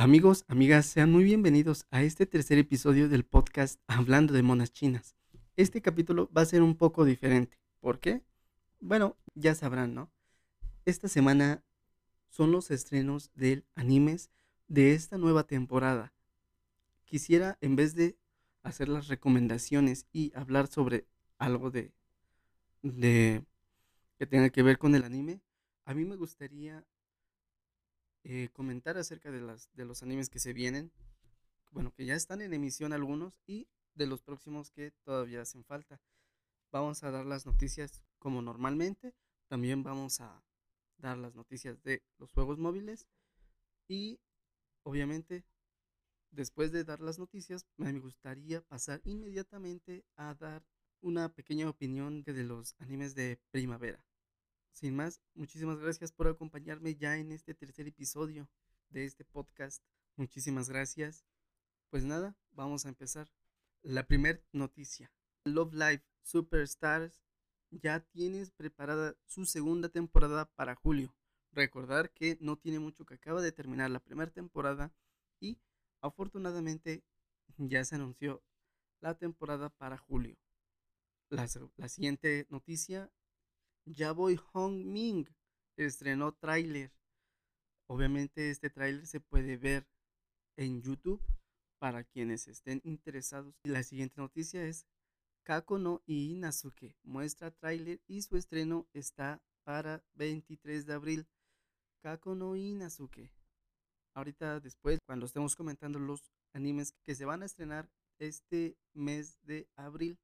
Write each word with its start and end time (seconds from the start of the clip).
Amigos, 0.00 0.46
amigas, 0.48 0.86
sean 0.86 1.12
muy 1.12 1.24
bienvenidos 1.24 1.84
a 1.90 2.00
este 2.02 2.24
tercer 2.24 2.56
episodio 2.56 3.10
del 3.10 3.22
podcast 3.22 3.78
Hablando 3.86 4.32
de 4.32 4.42
Monas 4.42 4.72
Chinas. 4.72 5.14
Este 5.56 5.82
capítulo 5.82 6.30
va 6.34 6.40
a 6.40 6.46
ser 6.46 6.62
un 6.62 6.74
poco 6.74 7.04
diferente. 7.04 7.58
¿Por 7.80 8.00
qué? 8.00 8.22
Bueno, 8.80 9.18
ya 9.34 9.54
sabrán, 9.54 9.94
¿no? 9.94 10.10
Esta 10.86 11.06
semana 11.06 11.62
son 12.30 12.50
los 12.50 12.70
estrenos 12.70 13.30
del 13.34 13.66
animes 13.74 14.30
de 14.68 14.94
esta 14.94 15.18
nueva 15.18 15.46
temporada. 15.46 16.14
Quisiera, 17.04 17.58
en 17.60 17.76
vez 17.76 17.94
de 17.94 18.16
hacer 18.62 18.88
las 18.88 19.08
recomendaciones 19.08 20.06
y 20.14 20.32
hablar 20.34 20.68
sobre 20.68 21.08
algo 21.36 21.70
de, 21.70 21.92
de 22.80 23.44
que 24.16 24.24
tenga 24.24 24.48
que 24.48 24.62
ver 24.62 24.78
con 24.78 24.94
el 24.94 25.04
anime, 25.04 25.42
a 25.84 25.92
mí 25.92 26.06
me 26.06 26.16
gustaría 26.16 26.86
eh, 28.24 28.48
comentar 28.52 28.98
acerca 28.98 29.30
de, 29.30 29.40
las, 29.40 29.70
de 29.74 29.84
los 29.84 30.02
animes 30.02 30.28
que 30.28 30.38
se 30.38 30.52
vienen, 30.52 30.92
bueno, 31.70 31.92
que 31.92 32.04
ya 32.04 32.14
están 32.14 32.40
en 32.42 32.52
emisión 32.52 32.92
algunos 32.92 33.40
y 33.46 33.68
de 33.94 34.06
los 34.06 34.22
próximos 34.22 34.70
que 34.70 34.92
todavía 35.04 35.42
hacen 35.42 35.64
falta. 35.64 36.00
Vamos 36.72 37.02
a 37.02 37.10
dar 37.10 37.26
las 37.26 37.46
noticias 37.46 38.02
como 38.18 38.42
normalmente, 38.42 39.14
también 39.48 39.82
vamos 39.82 40.20
a 40.20 40.42
dar 40.98 41.18
las 41.18 41.34
noticias 41.34 41.82
de 41.82 42.02
los 42.18 42.32
juegos 42.32 42.58
móviles 42.58 43.08
y 43.88 44.20
obviamente 44.82 45.44
después 46.30 46.70
de 46.72 46.84
dar 46.84 47.00
las 47.00 47.18
noticias 47.18 47.66
me 47.76 47.98
gustaría 47.98 48.60
pasar 48.60 49.00
inmediatamente 49.04 50.04
a 50.16 50.34
dar 50.34 50.64
una 51.00 51.32
pequeña 51.32 51.68
opinión 51.68 52.22
de 52.22 52.44
los 52.44 52.74
animes 52.78 53.14
de 53.14 53.40
primavera. 53.50 54.04
Sin 54.72 54.96
más, 54.96 55.20
muchísimas 55.34 55.78
gracias 55.78 56.12
por 56.12 56.28
acompañarme 56.28 56.94
ya 56.94 57.18
en 57.18 57.32
este 57.32 57.54
tercer 57.54 57.86
episodio 57.86 58.48
de 58.88 59.04
este 59.04 59.24
podcast. 59.24 59.82
Muchísimas 60.16 60.68
gracias. 60.68 61.24
Pues 61.90 62.04
nada, 62.04 62.36
vamos 62.52 62.86
a 62.86 62.88
empezar. 62.88 63.30
La 63.82 64.06
primera 64.06 64.40
noticia. 64.52 65.12
Love 65.44 65.72
Live 65.74 66.04
Superstars 66.22 67.22
ya 67.70 68.00
tienes 68.00 68.50
preparada 68.50 69.16
su 69.26 69.44
segunda 69.44 69.88
temporada 69.88 70.46
para 70.54 70.74
julio. 70.74 71.14
Recordar 71.52 72.12
que 72.12 72.38
no 72.40 72.56
tiene 72.56 72.78
mucho 72.78 73.04
que 73.04 73.14
acaba 73.14 73.42
de 73.42 73.52
terminar 73.52 73.90
la 73.90 74.00
primera 74.00 74.30
temporada 74.30 74.92
y 75.40 75.58
afortunadamente 76.00 77.02
ya 77.56 77.84
se 77.84 77.96
anunció 77.96 78.42
la 79.00 79.16
temporada 79.16 79.70
para 79.70 79.98
julio. 79.98 80.36
La 81.28 81.88
siguiente 81.88 82.46
noticia 82.50 83.10
Yaboy 83.84 84.36
Hong 84.36 84.84
Ming 84.84 85.26
estrenó 85.76 86.32
tráiler. 86.32 86.92
Obviamente 87.88 88.50
este 88.50 88.70
tráiler 88.70 89.06
se 89.06 89.20
puede 89.20 89.56
ver 89.56 89.88
en 90.56 90.80
YouTube 90.82 91.22
para 91.78 92.04
quienes 92.04 92.46
estén 92.46 92.80
interesados. 92.84 93.54
La 93.64 93.82
siguiente 93.82 94.20
noticia 94.20 94.64
es 94.64 94.86
Kako 95.42 95.78
no 95.78 96.02
Inazuke 96.06 96.96
muestra 97.02 97.50
tráiler 97.50 98.00
y 98.06 98.22
su 98.22 98.36
estreno 98.36 98.86
está 98.92 99.42
para 99.64 100.04
23 100.14 100.86
de 100.86 100.92
abril. 100.92 101.26
Kako 102.02 102.34
no 102.34 102.56
Inazuke. 102.56 103.32
Ahorita 104.14 104.60
después, 104.60 104.98
cuando 105.06 105.26
estemos 105.26 105.56
comentando 105.56 105.98
los 105.98 106.30
animes 106.52 106.92
que 107.04 107.14
se 107.14 107.24
van 107.24 107.42
a 107.42 107.46
estrenar 107.46 107.90
este 108.18 108.76
mes 108.92 109.40
de 109.42 109.68
abril. 109.76 110.18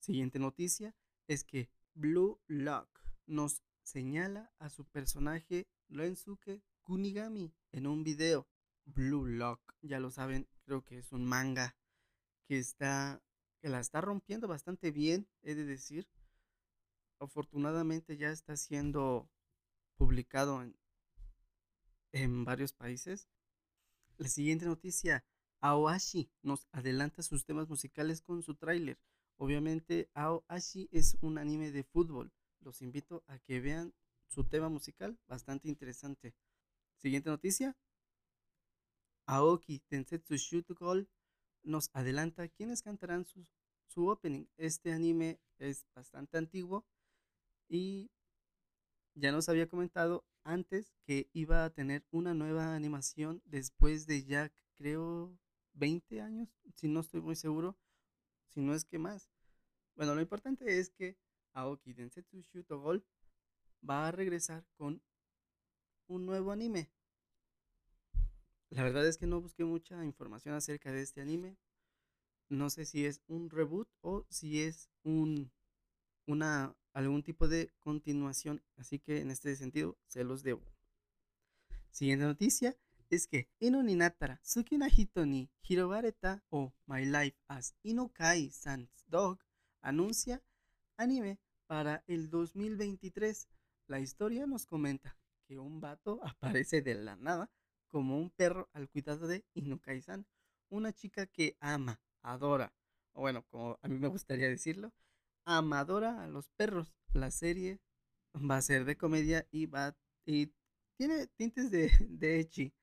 Siguiente 0.00 0.38
noticia 0.38 0.94
es 1.28 1.44
que 1.44 1.68
Blue 1.94 2.40
Lock 2.48 2.88
nos 3.26 3.62
señala 3.82 4.52
a 4.58 4.68
su 4.68 4.84
personaje 4.84 5.68
Rensuke 5.88 6.62
Kunigami 6.82 7.54
en 7.72 7.86
un 7.86 8.02
video. 8.02 8.48
Blue 8.84 9.26
Lock, 9.26 9.74
ya 9.80 10.00
lo 10.00 10.10
saben, 10.10 10.48
creo 10.64 10.84
que 10.84 10.98
es 10.98 11.12
un 11.12 11.24
manga 11.24 11.76
que 12.46 12.58
está 12.58 13.22
que 13.60 13.70
la 13.70 13.80
está 13.80 14.02
rompiendo 14.02 14.46
bastante 14.46 14.90
bien, 14.90 15.26
he 15.40 15.54
de 15.54 15.64
decir. 15.64 16.06
Afortunadamente 17.18 18.18
ya 18.18 18.30
está 18.30 18.56
siendo 18.58 19.30
publicado 19.96 20.62
en, 20.62 20.76
en 22.12 22.44
varios 22.44 22.74
países. 22.74 23.28
La 24.18 24.28
siguiente 24.28 24.66
noticia, 24.66 25.24
Aoashi 25.60 26.30
nos 26.42 26.66
adelanta 26.72 27.22
sus 27.22 27.46
temas 27.46 27.68
musicales 27.68 28.20
con 28.20 28.42
su 28.42 28.54
tráiler. 28.54 28.98
Obviamente 29.36 30.08
Aoashi 30.14 30.88
es 30.92 31.16
un 31.20 31.38
anime 31.38 31.70
de 31.70 31.84
fútbol 31.84 32.32
los 32.64 32.80
invito 32.82 33.22
a 33.26 33.38
que 33.38 33.60
vean 33.60 33.94
su 34.26 34.44
tema 34.44 34.68
musical, 34.68 35.18
bastante 35.28 35.68
interesante. 35.68 36.34
Siguiente 36.96 37.28
noticia. 37.28 37.76
Aoki 39.26 39.80
Tensetsu 39.80 40.36
Shoot 40.36 40.70
Goal 40.70 41.08
nos 41.62 41.90
adelanta 41.92 42.48
quiénes 42.48 42.82
cantarán 42.82 43.24
su, 43.24 43.46
su 43.86 44.08
opening. 44.08 44.46
Este 44.56 44.92
anime 44.92 45.40
es 45.58 45.86
bastante 45.94 46.38
antiguo 46.38 46.84
y 47.68 48.10
ya 49.14 49.30
nos 49.30 49.48
había 49.48 49.68
comentado 49.68 50.24
antes 50.42 50.94
que 51.06 51.28
iba 51.32 51.64
a 51.64 51.70
tener 51.70 52.04
una 52.10 52.34
nueva 52.34 52.74
animación 52.74 53.42
después 53.44 54.06
de 54.06 54.24
ya 54.24 54.50
creo 54.74 55.38
20 55.74 56.20
años, 56.20 56.48
si 56.74 56.88
no 56.88 57.00
estoy 57.00 57.20
muy 57.20 57.36
seguro, 57.36 57.76
si 58.54 58.60
no 58.60 58.74
es 58.74 58.84
que 58.84 58.98
más. 58.98 59.28
Bueno, 59.96 60.14
lo 60.14 60.20
importante 60.20 60.78
es 60.78 60.90
que 60.90 61.18
Aoki 61.52 61.92
Densetsu 61.92 62.42
Gol 62.68 63.04
va 63.88 64.08
a 64.08 64.12
regresar 64.12 64.64
con 64.76 65.02
un 66.06 66.26
nuevo 66.26 66.52
anime. 66.52 66.90
La 68.70 68.82
verdad 68.82 69.06
es 69.06 69.18
que 69.18 69.26
no 69.26 69.40
busqué 69.40 69.64
mucha 69.64 70.04
información 70.04 70.54
acerca 70.54 70.92
de 70.92 71.02
este 71.02 71.20
anime. 71.20 71.56
No 72.48 72.70
sé 72.70 72.84
si 72.84 73.04
es 73.06 73.22
un 73.26 73.50
reboot 73.50 73.88
o 74.00 74.24
si 74.28 74.62
es 74.62 74.88
un 75.02 75.52
una 76.26 76.74
algún 76.92 77.22
tipo 77.22 77.48
de 77.48 77.72
continuación, 77.80 78.62
así 78.76 78.98
que 78.98 79.20
en 79.20 79.30
este 79.30 79.54
sentido 79.56 79.98
se 80.06 80.24
los 80.24 80.42
debo. 80.42 80.62
Siguiente 81.90 82.24
noticia 82.24 82.76
es 83.14 83.28
que 83.28 83.48
Inoninatara 83.60 84.40
Tsukina 84.42 84.88
Hito 84.88 85.24
ni 85.24 85.48
Hirobareta 85.62 86.42
o 86.50 86.74
My 86.86 87.04
Life 87.04 87.38
as 87.46 87.76
Inokai 87.84 88.50
Sans 88.50 88.90
Dog 89.06 89.38
anuncia 89.82 90.42
anime 90.96 91.38
para 91.66 92.02
el 92.08 92.28
2023. 92.28 93.48
La 93.86 94.00
historia 94.00 94.46
nos 94.46 94.66
comenta 94.66 95.16
que 95.46 95.58
un 95.60 95.80
vato 95.80 96.20
aparece 96.24 96.82
de 96.82 96.96
la 96.96 97.14
nada 97.16 97.50
como 97.86 98.18
un 98.18 98.30
perro 98.30 98.68
al 98.72 98.88
cuidado 98.88 99.28
de 99.28 99.44
Inukai-san, 99.54 100.26
una 100.68 100.92
chica 100.92 101.26
que 101.26 101.56
ama, 101.60 102.00
adora, 102.22 102.74
o 103.12 103.20
bueno, 103.20 103.44
como 103.46 103.78
a 103.80 103.86
mí 103.86 103.96
me 103.98 104.08
gustaría 104.08 104.48
decirlo, 104.48 104.92
amadora 105.44 106.24
a 106.24 106.26
los 106.26 106.48
perros. 106.50 106.96
La 107.12 107.30
serie 107.30 107.78
va 108.34 108.56
a 108.56 108.62
ser 108.62 108.84
de 108.84 108.96
comedia 108.96 109.46
y 109.52 109.66
va 109.66 109.96
y 110.26 110.52
tiene 110.96 111.28
tintes 111.28 111.70
de, 111.70 111.92
de 112.08 112.40
echi. 112.40 112.74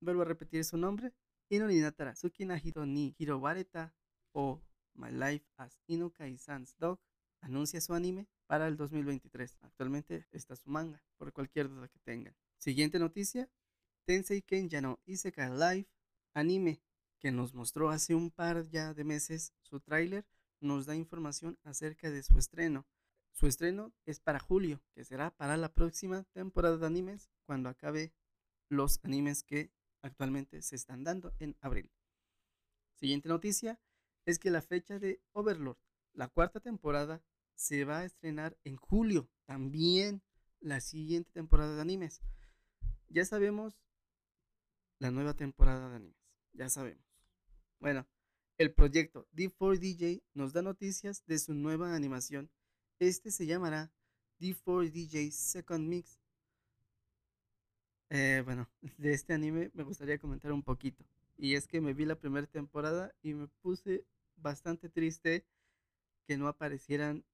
Vuelvo 0.00 0.22
a 0.22 0.26
repetir 0.26 0.64
su 0.64 0.76
nombre. 0.76 1.12
Inoninatara 1.48 2.14
Tsukina 2.14 2.60
Hito 2.62 2.84
ni 2.86 3.14
Hirobareta 3.18 3.94
o 4.32 4.62
My 4.94 5.10
Life 5.10 5.46
as 5.56 5.78
Inukai-san's 5.86 6.76
Dog 6.78 6.98
anuncia 7.40 7.80
su 7.80 7.94
anime 7.94 8.28
para 8.46 8.66
el 8.66 8.76
2023. 8.76 9.58
Actualmente 9.62 10.26
está 10.32 10.56
su 10.56 10.68
manga, 10.68 11.02
por 11.16 11.32
cualquier 11.32 11.68
duda 11.68 11.88
que 11.88 11.98
tengan. 12.00 12.36
Siguiente 12.58 12.98
noticia, 12.98 13.48
Tensei 14.04 14.42
Kenja 14.42 14.80
no 14.80 15.00
Isekai 15.06 15.50
Live, 15.50 15.88
anime 16.34 16.80
que 17.18 17.30
nos 17.30 17.54
mostró 17.54 17.90
hace 17.90 18.14
un 18.14 18.30
par 18.30 18.68
ya 18.68 18.94
de 18.94 19.04
meses 19.04 19.52
su 19.62 19.80
tráiler, 19.80 20.26
nos 20.60 20.86
da 20.86 20.94
información 20.94 21.58
acerca 21.62 22.10
de 22.10 22.22
su 22.22 22.38
estreno. 22.38 22.86
Su 23.32 23.46
estreno 23.46 23.92
es 24.04 24.20
para 24.20 24.40
julio, 24.40 24.80
que 24.94 25.04
será 25.04 25.30
para 25.30 25.56
la 25.56 25.72
próxima 25.72 26.24
temporada 26.32 26.78
de 26.78 26.86
animes 26.86 27.30
cuando 27.44 27.68
acabe 27.68 28.12
los 28.68 28.98
animes 29.04 29.42
que 29.42 29.70
actualmente 30.06 30.62
se 30.62 30.76
están 30.76 31.04
dando 31.04 31.34
en 31.38 31.56
abril. 31.60 31.90
Siguiente 32.94 33.28
noticia 33.28 33.78
es 34.24 34.38
que 34.38 34.50
la 34.50 34.62
fecha 34.62 34.98
de 34.98 35.20
Overlord, 35.32 35.78
la 36.12 36.28
cuarta 36.28 36.60
temporada, 36.60 37.22
se 37.54 37.84
va 37.84 38.00
a 38.00 38.04
estrenar 38.04 38.56
en 38.64 38.76
julio 38.76 39.30
también 39.46 40.22
la 40.60 40.80
siguiente 40.80 41.30
temporada 41.32 41.74
de 41.74 41.80
animes. 41.80 42.20
Ya 43.08 43.24
sabemos 43.24 43.78
la 44.98 45.10
nueva 45.10 45.34
temporada 45.34 45.88
de 45.90 45.96
animes, 45.96 46.18
ya 46.52 46.68
sabemos. 46.68 47.04
Bueno, 47.78 48.06
el 48.58 48.72
proyecto 48.72 49.28
D4DJ 49.34 50.22
nos 50.34 50.52
da 50.52 50.62
noticias 50.62 51.24
de 51.26 51.38
su 51.38 51.54
nueva 51.54 51.94
animación. 51.94 52.50
Este 52.98 53.30
se 53.30 53.46
llamará 53.46 53.92
D4DJ 54.40 55.30
Second 55.30 55.86
Mix. 55.86 56.18
Eh, 58.10 58.42
bueno, 58.44 58.68
de 58.98 59.12
este 59.12 59.34
anime 59.34 59.70
me 59.74 59.82
gustaría 59.82 60.18
comentar 60.18 60.52
un 60.52 60.62
poquito. 60.62 61.04
Y 61.38 61.54
es 61.54 61.66
que 61.66 61.80
me 61.80 61.94
vi 61.94 62.04
la 62.04 62.16
primera 62.16 62.46
temporada 62.46 63.14
y 63.22 63.34
me 63.34 63.48
puse 63.62 64.04
bastante 64.36 64.88
triste 64.88 65.44
que 66.26 66.36
no 66.36 66.48
aparecieran 66.48 67.24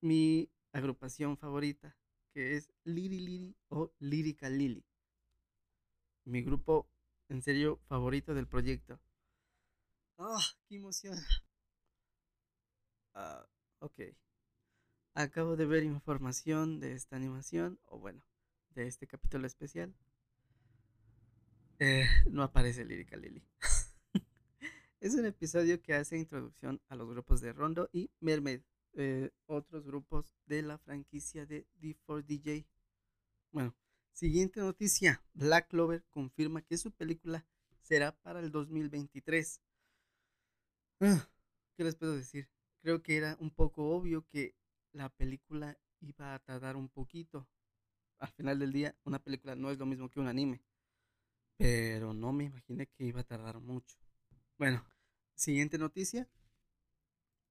mi 0.00 0.50
agrupación 0.72 1.36
favorita, 1.36 1.96
que 2.32 2.56
es 2.56 2.70
Liri 2.84 3.20
Liri 3.20 3.56
o 3.68 3.92
Lírica 3.98 4.48
Lili. 4.50 4.84
Mi 6.24 6.42
grupo 6.42 6.86
en 7.28 7.42
serio 7.42 7.80
favorito 7.88 8.34
del 8.34 8.46
proyecto. 8.46 9.00
¡Ah! 10.18 10.38
¡Qué 10.68 10.76
emoción! 10.76 11.16
Ah, 13.14 13.46
ok. 13.80 14.00
Acabo 15.14 15.56
de 15.56 15.66
ver 15.66 15.82
información 15.82 16.78
de 16.78 16.92
esta 16.92 17.16
animación, 17.16 17.80
o 17.86 17.98
bueno, 17.98 18.22
de 18.70 18.86
este 18.86 19.06
capítulo 19.08 19.46
especial. 19.46 19.92
Eh, 21.78 22.06
no 22.30 22.42
aparece 22.42 22.86
Lírica 22.86 23.16
Lily. 23.16 23.42
es 25.00 25.14
un 25.14 25.26
episodio 25.26 25.82
que 25.82 25.92
hace 25.94 26.16
introducción 26.16 26.80
a 26.88 26.96
los 26.96 27.08
grupos 27.08 27.42
de 27.42 27.52
Rondo 27.52 27.90
y 27.92 28.10
Mermaid, 28.20 28.62
eh, 28.94 29.30
otros 29.44 29.84
grupos 29.84 30.34
de 30.46 30.62
la 30.62 30.78
franquicia 30.78 31.44
de 31.44 31.66
D4DJ. 31.78 32.66
Bueno, 33.52 33.76
siguiente 34.12 34.60
noticia. 34.60 35.22
Black 35.34 35.68
Clover 35.68 36.02
confirma 36.08 36.62
que 36.62 36.78
su 36.78 36.92
película 36.92 37.44
será 37.82 38.12
para 38.22 38.40
el 38.40 38.50
2023. 38.50 39.60
Ah, 41.00 41.28
¿Qué 41.76 41.84
les 41.84 41.94
puedo 41.94 42.16
decir? 42.16 42.48
Creo 42.80 43.02
que 43.02 43.18
era 43.18 43.36
un 43.38 43.50
poco 43.50 43.90
obvio 43.90 44.26
que 44.28 44.54
la 44.92 45.10
película 45.10 45.78
iba 46.00 46.34
a 46.34 46.38
tardar 46.38 46.76
un 46.76 46.88
poquito. 46.88 47.46
Al 48.18 48.32
final 48.32 48.58
del 48.58 48.72
día, 48.72 48.96
una 49.04 49.18
película 49.18 49.54
no 49.54 49.70
es 49.70 49.78
lo 49.78 49.84
mismo 49.84 50.08
que 50.08 50.20
un 50.20 50.28
anime. 50.28 50.62
Pero 51.56 52.12
no 52.12 52.32
me 52.32 52.44
imaginé 52.44 52.86
que 52.86 53.04
iba 53.04 53.20
a 53.20 53.24
tardar 53.24 53.60
mucho. 53.60 53.96
Bueno, 54.58 54.84
siguiente 55.34 55.78
noticia. 55.78 56.28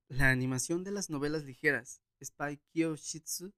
La 0.07 0.30
animación 0.30 0.84
de 0.84 0.92
las 0.92 1.10
novelas 1.10 1.44
ligeras 1.44 2.02
Spy 2.24 2.57
Kyoshitsu. 2.72 3.54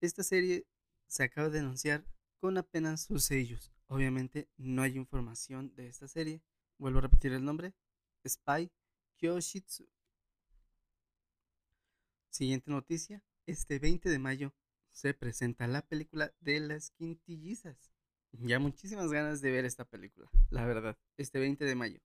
Esta 0.00 0.22
serie 0.22 0.66
se 1.06 1.24
acaba 1.24 1.48
de 1.48 1.60
anunciar 1.60 2.04
con 2.38 2.58
apenas 2.58 3.02
sus 3.02 3.24
sellos. 3.24 3.72
Obviamente 3.86 4.48
no 4.56 4.82
hay 4.82 4.96
información 4.96 5.74
de 5.74 5.88
esta 5.88 6.08
serie. 6.08 6.42
Vuelvo 6.78 6.98
a 6.98 7.02
repetir 7.02 7.32
el 7.32 7.44
nombre. 7.44 7.74
Spy 8.26 8.70
Kyoshitsu. 9.18 9.86
Siguiente 12.30 12.70
noticia. 12.70 13.22
Este 13.46 13.78
20 13.78 14.08
de 14.08 14.18
mayo 14.18 14.54
se 14.90 15.14
presenta 15.14 15.66
la 15.66 15.82
película 15.82 16.34
de 16.40 16.60
las 16.60 16.90
quintillizas. 16.90 17.91
Ya 18.32 18.58
muchísimas 18.58 19.10
ganas 19.12 19.40
de 19.42 19.50
ver 19.50 19.64
esta 19.64 19.84
película, 19.84 20.30
la 20.50 20.64
verdad. 20.64 20.98
Este 21.18 21.38
20 21.38 21.64
de 21.64 21.74
mayo. 21.74 22.00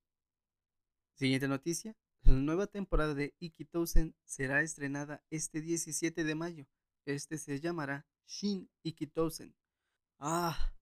Siguiente 1.15 1.47
noticia. 1.47 1.95
La 2.23 2.33
nueva 2.33 2.67
temporada 2.67 3.13
de 3.13 3.33
Ikitosen 3.39 4.13
será 4.25 4.61
estrenada 4.61 5.23
este 5.29 5.61
17 5.61 6.23
de 6.23 6.35
mayo. 6.35 6.67
Este 7.05 7.37
se 7.37 7.59
llamará 7.61 8.05
Shin 8.27 8.69
Ikitosen. 8.83 9.55
Ah, 10.19 10.73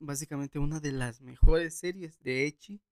básicamente 0.00 0.58
una 0.58 0.80
de 0.80 0.92
las 0.92 1.20
mejores 1.20 1.78
series 1.78 2.18
de 2.18 2.46
Echi. 2.46 2.82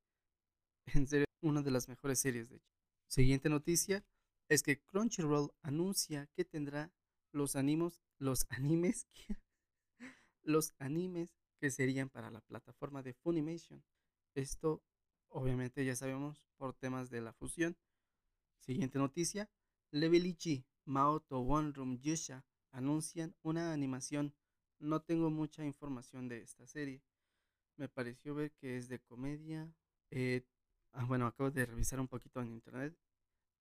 En 0.87 1.09
serio, 1.09 1.27
una 1.41 1.63
de 1.63 1.73
las 1.73 1.89
mejores 1.89 2.21
series 2.21 2.49
de 2.51 2.57
Echi. 2.57 2.75
Siguiente 3.09 3.49
noticia 3.49 4.05
es 4.49 4.63
que 4.63 4.81
Crunchyroll 4.81 5.53
anuncia 5.63 6.29
que 6.37 6.45
tendrá 6.45 6.93
los 7.33 7.57
animos, 7.57 8.01
los 8.19 8.47
animes, 8.51 9.09
los 10.43 10.73
animes 10.79 11.35
que 11.65 11.71
serían 11.71 12.11
para 12.11 12.31
la 12.31 12.43
plataforma 12.43 13.03
de 13.03 13.15
Funimation. 13.15 13.83
Esto 14.35 14.83
obviamente 15.31 15.83
ya 15.83 15.97
sabemos 15.97 16.45
por 16.59 16.75
temas 16.75 17.09
de 17.09 17.23
la 17.23 17.33
fusión. 17.33 17.75
Siguiente 18.59 18.99
noticia, 18.99 19.49
Levelichi, 19.91 20.67
Maoto 20.85 21.39
One 21.39 21.73
Room 21.73 21.99
Yusha 22.03 22.45
anuncian 22.71 23.35
una 23.41 23.73
animación. 23.73 24.35
No 24.79 25.01
tengo 25.01 25.31
mucha 25.31 25.65
información 25.65 26.29
de 26.29 26.43
esta 26.43 26.67
serie. 26.67 27.03
Me 27.79 27.89
pareció 27.89 28.35
ver 28.35 28.53
que 28.53 28.77
es 28.77 28.89
de 28.89 28.99
comedia. 28.99 29.73
Eh, 30.11 30.45
ah, 30.93 31.07
bueno, 31.07 31.25
acabo 31.25 31.51
de 31.51 31.65
revisar 31.65 31.99
un 31.99 32.09
poquito 32.09 32.43
en 32.43 32.53
internet. 32.53 32.95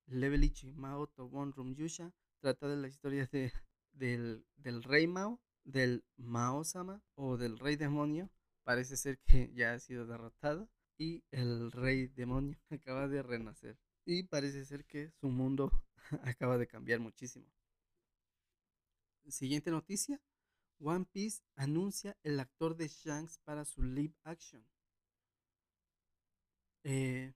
Levelichi 0.07 0.73
Maoto 0.73 1.23
One 1.27 1.53
Room 1.55 1.73
Yusha 1.73 2.11
trata 2.41 2.67
de 2.67 2.75
la 2.75 2.89
historia 2.89 3.29
de, 3.31 3.53
del, 3.94 4.45
del 4.57 4.83
rey 4.83 5.07
Mao 5.07 5.39
del 5.63 6.04
Mao-sama 6.18 7.01
o 7.15 7.38
del 7.38 7.57
rey 7.60 7.75
demonio 7.75 8.30
parece 8.63 8.98
ser 8.98 9.19
que 9.19 9.51
ya 9.54 9.74
ha 9.74 9.80
sido 9.80 10.06
derrotado 10.06 10.69
y 10.98 11.24
el 11.31 11.71
rey 11.71 12.07
demonio 12.07 12.57
acaba 12.69 13.07
de 13.07 13.24
renacer 13.24 13.77
y 14.06 14.24
parece 14.24 14.65
ser 14.65 14.86
que 14.86 15.12
su 15.12 15.30
mundo 15.30 15.71
acaba 16.24 16.57
de 16.57 16.68
cambiar 16.68 17.00
muchísimo. 17.00 17.45
Siguiente 19.27 19.71
noticia. 19.71 20.19
One 20.80 21.06
Piece 21.10 21.42
anuncia 21.56 22.18
el 22.24 22.39
actor 22.39 22.75
de 22.75 22.89
Shanks 22.89 23.39
para 23.39 23.63
su 23.63 23.83
live 23.83 24.13
action. 24.24 24.65
Eh, 26.83 27.33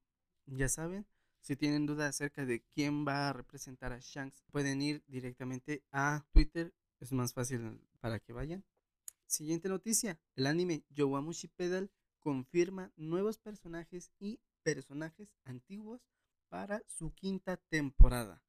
ya 0.48 0.68
saben, 0.68 1.08
si 1.40 1.56
tienen 1.56 1.86
dudas 1.86 2.10
acerca 2.10 2.46
de 2.46 2.62
quién 2.74 3.08
va 3.08 3.30
a 3.30 3.34
representar 3.34 3.94
a 3.94 4.00
Shanks, 4.00 4.44
pueden 4.52 4.82
ir 4.82 5.02
directamente 5.08 5.82
a 5.92 6.26
Twitter 6.34 6.74
es 7.00 7.12
más 7.12 7.34
fácil 7.34 7.80
para 8.00 8.20
que 8.20 8.34
vayan. 8.34 8.64
Siguiente 9.26 9.70
noticia. 9.70 10.20
El 10.36 10.48
anime 10.48 10.86
Yowamushi 10.90 11.48
Pedal 11.50 11.92
confirma 12.20 12.92
nuevos 12.96 13.38
personajes 13.38 14.12
y 14.20 14.40
personajes 14.64 15.36
antiguos 15.46 16.02
para 16.50 16.82
su 16.88 17.14
quinta 17.14 17.58
temporada. 17.58 18.44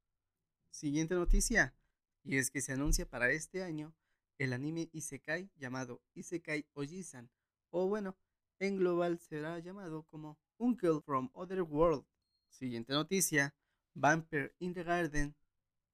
Siguiente 0.71 1.15
noticia. 1.15 1.75
Y 2.23 2.37
es 2.37 2.51
que 2.51 2.61
se 2.61 2.73
anuncia 2.73 3.09
para 3.09 3.31
este 3.31 3.63
año 3.63 3.95
el 4.39 4.53
anime 4.53 4.89
Isekai 4.93 5.51
llamado 5.57 6.03
Isekai 6.15 6.67
Ojisan. 6.75 7.31
O 7.71 7.89
bueno, 7.89 8.17
en 8.61 8.77
global 8.77 9.19
será 9.19 9.59
llamado 9.59 10.05
como 10.05 10.39
Uncle 10.59 11.01
from 11.01 11.31
Other 11.33 11.63
World. 11.63 12.05
Siguiente 12.49 12.93
noticia. 12.93 13.55
Vampire 13.95 14.55
in 14.59 14.75
the 14.75 14.85
Garden. 14.85 15.35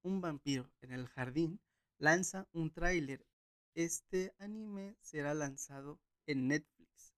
Un 0.02 0.20
vampiro 0.20 0.70
en 0.82 0.92
el 0.92 1.06
jardín 1.08 1.60
lanza 1.98 2.48
un 2.52 2.70
tráiler. 2.70 3.26
Este 3.74 4.32
anime 4.38 4.96
será 5.00 5.34
lanzado 5.34 6.00
en 6.26 6.46
Netflix. 6.46 7.12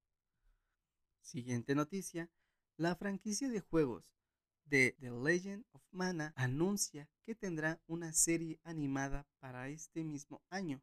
Siguiente 1.20 1.74
noticia. 1.74 2.30
La 2.78 2.96
franquicia 2.96 3.50
de 3.50 3.60
juegos 3.60 4.10
de 4.64 4.96
The 5.00 5.10
Legend 5.10 5.66
of 5.72 5.82
Mana 5.90 6.32
anuncia 6.34 7.10
que 7.24 7.34
tendrá 7.34 7.82
una 7.86 8.14
serie 8.14 8.58
animada 8.64 9.26
para 9.38 9.68
este 9.68 10.02
mismo 10.02 10.42
año. 10.48 10.82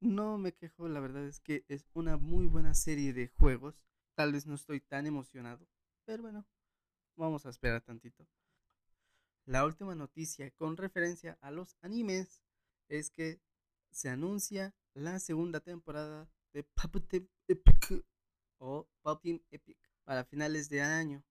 No 0.00 0.36
me 0.36 0.52
quejo, 0.52 0.86
la 0.86 1.00
verdad 1.00 1.24
es 1.24 1.40
que 1.40 1.64
es 1.68 1.88
una 1.94 2.18
muy 2.18 2.46
buena 2.46 2.74
serie 2.74 3.14
de 3.14 3.28
juegos. 3.28 3.80
Tal 4.14 4.32
vez 4.32 4.44
no 4.44 4.54
estoy 4.54 4.80
tan 4.80 5.06
emocionado, 5.06 5.66
pero 6.04 6.24
bueno, 6.24 6.46
vamos 7.16 7.46
a 7.46 7.50
esperar 7.50 7.80
tantito. 7.80 8.28
La 9.46 9.64
última 9.64 9.94
noticia 9.94 10.50
con 10.50 10.76
referencia 10.76 11.38
a 11.40 11.50
los 11.50 11.74
animes 11.80 12.42
es 12.88 13.10
que 13.10 13.40
se 13.90 14.10
anuncia 14.10 14.74
la 14.96 15.18
segunda 15.18 15.60
temporada 15.60 16.26
de 16.54 16.64
Puppet 16.64 17.28
Epic 17.48 18.02
o 18.58 18.88
Pop 19.02 19.20
Epic 19.24 19.78
para 20.04 20.24
finales 20.24 20.70
de 20.70 20.80
año. 20.80 21.22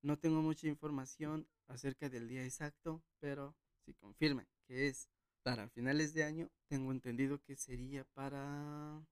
No 0.00 0.16
tengo 0.16 0.40
mucha 0.42 0.68
información 0.68 1.48
acerca 1.66 2.08
del 2.08 2.28
día 2.28 2.44
exacto, 2.44 3.02
pero 3.18 3.56
si 3.84 3.94
confirman 3.94 4.46
que 4.66 4.86
es 4.86 5.08
para 5.42 5.68
finales 5.68 6.14
de 6.14 6.22
año, 6.22 6.50
tengo 6.68 6.92
entendido 6.92 7.42
que 7.42 7.56
sería 7.56 8.04
para 8.14 9.04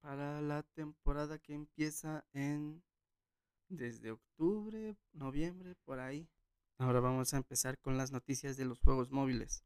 para 0.00 0.42
la 0.42 0.62
temporada 0.62 1.38
que 1.38 1.54
empieza 1.54 2.26
en 2.32 2.84
desde 3.68 4.12
octubre, 4.12 4.96
noviembre, 5.12 5.74
por 5.84 5.98
ahí. 5.98 6.28
Ahora 6.78 7.00
vamos 7.00 7.32
a 7.32 7.38
empezar 7.38 7.78
con 7.78 7.96
las 7.96 8.12
noticias 8.12 8.58
de 8.58 8.66
los 8.66 8.78
juegos 8.80 9.10
móviles. 9.10 9.64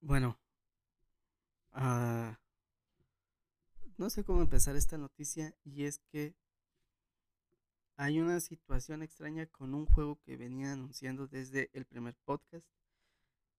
Bueno, 0.00 0.38
ah, 1.72 2.38
no 3.98 4.10
sé 4.10 4.24
cómo 4.24 4.42
empezar 4.42 4.76
esta 4.76 4.98
noticia 4.98 5.54
y 5.64 5.84
es 5.84 6.00
que 6.10 6.34
hay 7.96 8.20
una 8.20 8.40
situación 8.40 9.02
extraña 9.02 9.46
con 9.46 9.74
un 9.74 9.86
juego 9.86 10.18
que 10.24 10.36
venía 10.36 10.72
anunciando 10.72 11.26
desde 11.28 11.70
el 11.72 11.84
primer 11.84 12.16
podcast 12.24 12.66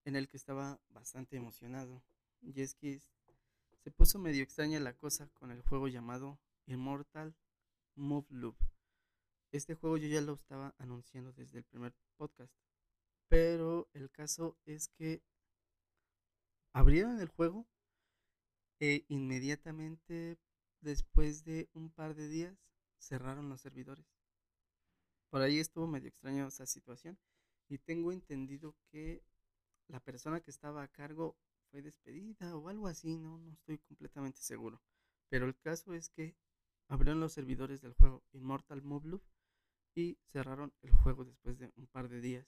en 0.06 0.16
el 0.16 0.28
que 0.28 0.38
estaba 0.38 0.80
bastante 0.90 1.38
emocionado. 1.38 2.04
Y 2.42 2.62
es 2.62 2.76
que 2.76 3.00
se 3.84 3.92
puso 3.92 4.20
medio 4.20 4.44
extraña 4.44 4.80
la 4.80 4.94
cosa 4.94 5.30
con 5.34 5.52
el 5.52 5.62
juego 5.62 5.88
llamado 5.88 6.40
Immortal 6.66 7.36
Move 7.96 8.28
Loop. 8.30 8.56
Este 9.52 9.76
juego 9.76 9.98
yo 9.98 10.08
ya 10.08 10.22
lo 10.22 10.34
estaba 10.34 10.74
anunciando 10.78 11.32
desde 11.32 11.60
el 11.60 11.64
primer 11.64 11.94
podcast. 12.18 12.52
Pero 13.30 13.88
el 13.94 14.10
caso 14.10 14.58
es 14.66 14.90
que 14.90 15.22
abrieron 16.74 17.20
el 17.22 17.30
juego 17.30 17.66
e 18.80 19.06
inmediatamente 19.08 20.38
después 20.82 21.44
de 21.44 21.70
un 21.74 21.90
par 21.90 22.16
de 22.16 22.28
días 22.28 22.58
cerraron 22.98 23.50
los 23.50 23.62
servidores. 23.62 24.06
Por 25.30 25.42
ahí 25.42 25.60
estuvo 25.60 25.88
medio 25.88 26.10
extraño 26.10 26.48
esa 26.48 26.66
situación 26.66 27.18
y 27.70 27.78
tengo 27.78 28.12
entendido 28.12 28.76
que 28.92 29.24
la 29.88 30.00
persona 30.00 30.42
que 30.42 30.52
estaba 30.52 30.84
a 30.84 30.88
cargo 30.88 31.38
fue 31.72 31.82
despedida 31.82 32.56
o 32.56 32.70
algo 32.70 32.88
así, 32.88 33.18
no, 33.18 33.40
no 33.40 33.52
estoy 33.52 33.80
completamente 33.80 34.42
seguro. 34.42 34.82
Pero 35.30 35.46
el 35.46 35.58
caso 35.58 35.94
es 35.94 36.10
que 36.10 36.36
abrieron 36.88 37.20
los 37.20 37.34
servidores 37.34 37.82
del 37.82 37.94
juego 37.94 38.24
Immortal 38.32 38.82
Move 38.84 39.20
y 39.96 40.18
cerraron 40.32 40.74
el 40.82 40.94
juego 40.94 41.26
después 41.26 41.58
de 41.58 41.72
un 41.76 41.88
par 41.88 42.10
de 42.10 42.22
días. 42.22 42.48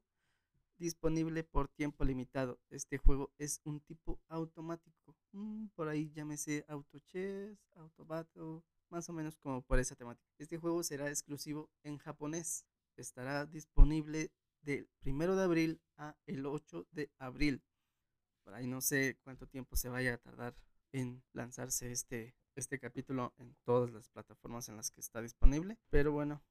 disponible 0.78 1.45
por 1.45 1.68
tiempo 1.68 2.04
limitado. 2.04 2.59
Este 2.71 2.99
juego 2.99 3.33
es 3.38 3.61
un 3.64 3.80
tipo 3.80 4.21
automático. 4.28 5.16
Mm, 5.33 5.68
por 5.75 5.88
ahí 5.88 6.11
llámese 6.11 6.64
Auto 6.68 6.99
Chess, 7.00 7.59
Auto 7.75 8.04
Battle, 8.04 8.62
más 8.90 9.09
o 9.09 9.12
menos 9.12 9.38
como 9.38 9.62
por 9.62 9.78
esa 9.78 9.97
temática. 9.97 10.30
Este 10.38 10.59
juego 10.59 10.83
será 10.83 11.09
exclusivo 11.09 11.71
en 11.83 11.99
japonés. 11.99 12.64
Estará 12.97 13.47
disponible 13.47 14.30
del 14.62 14.88
1 15.04 15.37
de 15.37 15.42
abril 15.42 15.80
a 15.97 16.16
el 16.26 16.47
8 16.47 16.87
de 16.90 17.11
abril. 17.18 17.62
Por 18.45 18.54
ahí 18.54 18.66
no 18.66 18.80
sé 18.80 19.18
cuánto 19.23 19.47
tiempo 19.47 19.76
se 19.76 19.88
vaya 19.88 20.14
a 20.14 20.18
tardar 20.18 20.56
en 20.92 21.23
lanzarse 21.33 21.90
este, 21.90 22.35
este 22.54 22.78
capítulo 22.78 23.35
en 23.38 23.56
todas 23.64 23.90
las 23.90 24.09
plataformas 24.09 24.68
en 24.68 24.76
las 24.76 24.90
que 24.90 25.00
está 25.00 25.21
disponible. 25.21 25.78
Pero 25.90 26.12
bueno, 26.12 26.42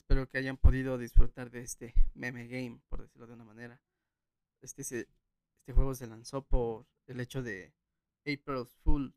Espero 0.00 0.26
que 0.26 0.38
hayan 0.38 0.56
podido 0.56 0.96
disfrutar 0.96 1.50
de 1.50 1.60
este 1.60 1.94
meme 2.14 2.48
game, 2.48 2.80
por 2.88 3.02
decirlo 3.02 3.26
de 3.26 3.34
una 3.34 3.44
manera. 3.44 3.82
Este, 4.62 4.80
este 4.80 5.72
juego 5.74 5.94
se 5.94 6.06
lanzó 6.06 6.42
por 6.42 6.86
el 7.06 7.20
hecho 7.20 7.42
de 7.42 7.74
April 8.22 8.66
Fools. 8.82 9.14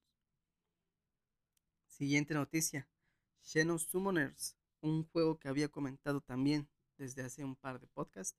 Siguiente 1.87 2.33
noticia. 2.33 2.87
Xeno 3.41 3.79
Summoners, 3.79 4.57
un 4.81 5.05
juego 5.05 5.39
que 5.39 5.47
había 5.47 5.69
comentado 5.69 6.19
también 6.19 6.69
desde 6.97 7.23
hace 7.23 7.45
un 7.45 7.55
par 7.55 7.79
de 7.79 7.87
podcasts. 7.87 8.37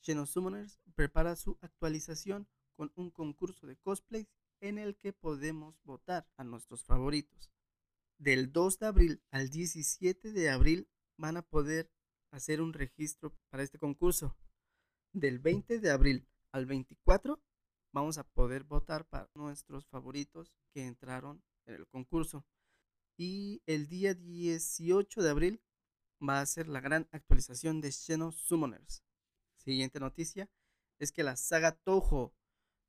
Xeno 0.00 0.24
Summoners 0.24 0.80
prepara 0.94 1.36
su 1.36 1.58
actualización 1.60 2.48
con 2.76 2.92
un 2.96 3.10
concurso 3.10 3.66
de 3.66 3.76
cosplay 3.76 4.26
en 4.60 4.78
el 4.78 4.96
que 4.96 5.12
podemos 5.12 5.78
votar 5.84 6.26
a 6.38 6.44
nuestros 6.44 6.82
favoritos. 6.82 7.52
Del 8.16 8.52
2 8.52 8.78
de 8.78 8.86
abril 8.86 9.22
al 9.30 9.50
17 9.50 10.32
de 10.32 10.50
abril 10.50 10.88
van 11.18 11.36
a 11.36 11.42
poder 11.42 11.90
hacer 12.30 12.62
un 12.62 12.72
registro 12.72 13.36
para 13.50 13.62
este 13.62 13.78
concurso. 13.78 14.36
Del 15.12 15.38
20 15.38 15.80
de 15.80 15.90
abril 15.90 16.28
al 16.52 16.66
24 16.66 17.42
vamos 17.92 18.18
a 18.18 18.24
poder 18.24 18.64
votar 18.64 19.04
para 19.06 19.28
nuestros 19.34 19.86
favoritos 19.86 20.54
que 20.72 20.86
entraron 20.86 21.42
en 21.66 21.74
el 21.74 21.86
concurso. 21.88 22.46
Y 23.16 23.62
el 23.66 23.88
día 23.88 24.14
18 24.14 25.22
de 25.22 25.30
abril 25.30 25.62
va 26.26 26.40
a 26.40 26.46
ser 26.46 26.68
la 26.68 26.80
gran 26.80 27.08
actualización 27.10 27.80
de 27.80 27.90
Xeno 27.90 28.30
Summoners. 28.30 29.02
Siguiente 29.56 29.98
noticia 29.98 30.48
es 30.98 31.10
que 31.10 31.24
la 31.24 31.36
saga 31.36 31.72
Toho 31.72 32.32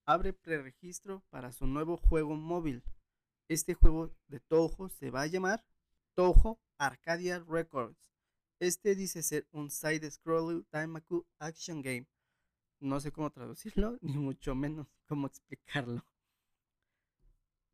abre 0.06 0.34
preregistro 0.34 1.24
para 1.30 1.52
su 1.52 1.66
nuevo 1.66 1.98
juego 1.98 2.36
móvil. 2.36 2.84
Este 3.48 3.74
juego 3.74 4.16
de 4.28 4.40
Toho 4.40 4.90
se 4.90 5.10
va 5.10 5.22
a 5.22 5.28
llamar 5.28 5.66
Toho 6.14 6.60
Arcadia 6.78 7.40
Records 7.40 8.10
este 8.60 8.96
dice 8.96 9.24
ser 9.24 9.48
un 9.52 9.70
side-scroller 9.70 10.66
Daimaku 10.72 11.26
Action 11.40 11.82
Game. 11.82 12.08
No 12.80 13.00
sé 13.00 13.12
cómo 13.12 13.32
traducirlo, 13.32 13.98
ni 14.02 14.18
mucho 14.18 14.56
menos 14.56 14.88
cómo 15.06 15.28
explicarlo. 15.28 16.06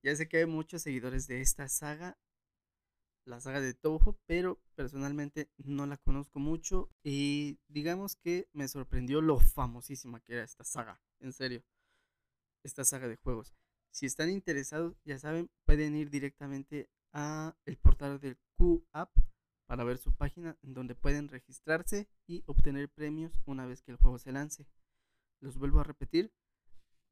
Ya 0.04 0.16
sé 0.16 0.28
que 0.28 0.38
hay 0.38 0.46
muchos 0.46 0.84
seguidores 0.84 1.28
de 1.28 1.42
esta 1.42 1.68
saga, 1.68 2.20
la 3.26 3.42
saga 3.42 3.60
de 3.60 3.74
Touhou, 3.74 4.20
pero 4.28 4.62
personalmente 4.76 5.50
no 5.58 5.88
la 5.88 5.98
conozco 5.98 6.40
mucho 6.40 6.92
y 7.04 7.58
digamos 7.68 8.16
que 8.16 8.48
me 8.54 8.68
sorprendió 8.68 9.22
lo 9.22 9.40
famosísima 9.40 10.20
que 10.20 10.34
era 10.34 10.44
esta 10.44 10.64
saga, 10.64 11.02
en 11.20 11.34
serio, 11.34 11.64
esta 12.64 12.86
saga 12.86 13.08
de 13.08 13.18
juegos. 13.18 13.56
Si 13.90 14.06
están 14.06 14.30
interesados, 14.30 14.96
ya 15.06 15.18
saben, 15.18 15.50
pueden 15.66 15.96
ir 15.96 16.12
directamente 16.12 16.88
a 17.12 17.56
el 17.66 17.78
portal 17.78 18.20
del 18.20 18.38
Q-App 18.58 19.10
para 19.66 19.84
ver 19.84 19.98
su 19.98 20.14
página 20.14 20.58
en 20.62 20.74
donde 20.74 20.96
pueden 20.96 21.28
registrarse 21.28 22.08
y 22.28 22.44
obtener 22.46 22.90
premios 22.90 23.42
una 23.46 23.66
vez 23.66 23.82
que 23.82 23.92
el 23.92 23.98
juego 23.98 24.20
se 24.20 24.32
lance. 24.32 24.68
Los 25.40 25.58
vuelvo 25.58 25.80
a 25.80 25.84
repetir, 25.84 26.32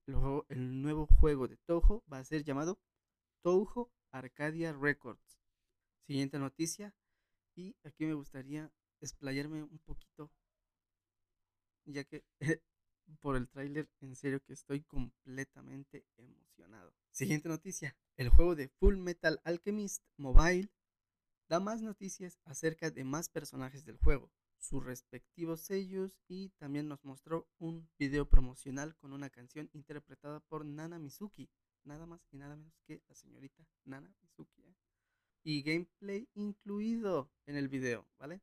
el, 0.08 0.82
nuevo 0.82 1.08
juego 1.08 1.48
de 1.48 1.58
Touhou 1.58 2.04
va 2.12 2.20
a 2.20 2.26
ser 2.26 2.44
llamado 2.44 2.80
Touhou 3.42 3.90
Arcadia 4.12 4.74
Records. 4.74 5.40
Siguiente 6.06 6.38
noticia, 6.38 6.94
y 7.56 7.76
aquí 7.84 8.06
me 8.06 8.14
gustaría 8.14 8.72
explayarme 9.00 9.64
un 9.64 9.80
poquito, 9.80 10.32
ya 11.86 12.04
que 12.04 12.24
por 13.22 13.36
el 13.36 13.48
tráiler, 13.48 13.90
en 14.02 14.16
serio 14.16 14.42
que 14.42 14.54
estoy 14.54 14.82
completamente 14.82 16.06
emocionado. 16.18 16.94
Siguiente 17.12 17.48
noticia, 17.48 17.96
el 18.18 18.30
juego 18.30 18.56
de 18.56 18.70
Full 18.70 18.98
Metal 18.98 19.40
Alchemist 19.44 20.04
Mobile 20.18 20.70
da 21.54 21.60
más 21.60 21.84
noticias 21.84 22.40
acerca 22.46 22.90
de 22.90 23.04
más 23.04 23.30
personajes 23.30 23.86
del 23.86 23.98
juego, 23.98 24.32
sus 24.58 24.84
respectivos 24.84 25.62
sellos 25.62 26.20
y 26.28 26.50
también 26.58 26.88
nos 26.88 27.06
mostró 27.06 27.48
un 27.60 27.88
video 28.00 28.28
promocional 28.28 28.96
con 28.96 29.14
una 29.14 29.30
canción 29.30 29.70
interpretada 29.72 30.40
por 30.40 30.66
Nana 30.66 30.98
Mizuki, 30.98 31.52
nada 31.84 32.08
más 32.08 32.26
y 32.32 32.38
nada 32.38 32.56
menos 32.56 32.74
que 32.88 33.04
la 33.08 33.14
señorita 33.14 33.68
Nana 33.86 34.12
Mizuki. 34.20 34.64
¿eh? 34.64 34.76
Y 35.44 35.62
gameplay 35.62 36.28
incluido 36.34 37.30
en 37.46 37.56
el 37.56 37.70
video, 37.70 38.08
¿vale? 38.18 38.42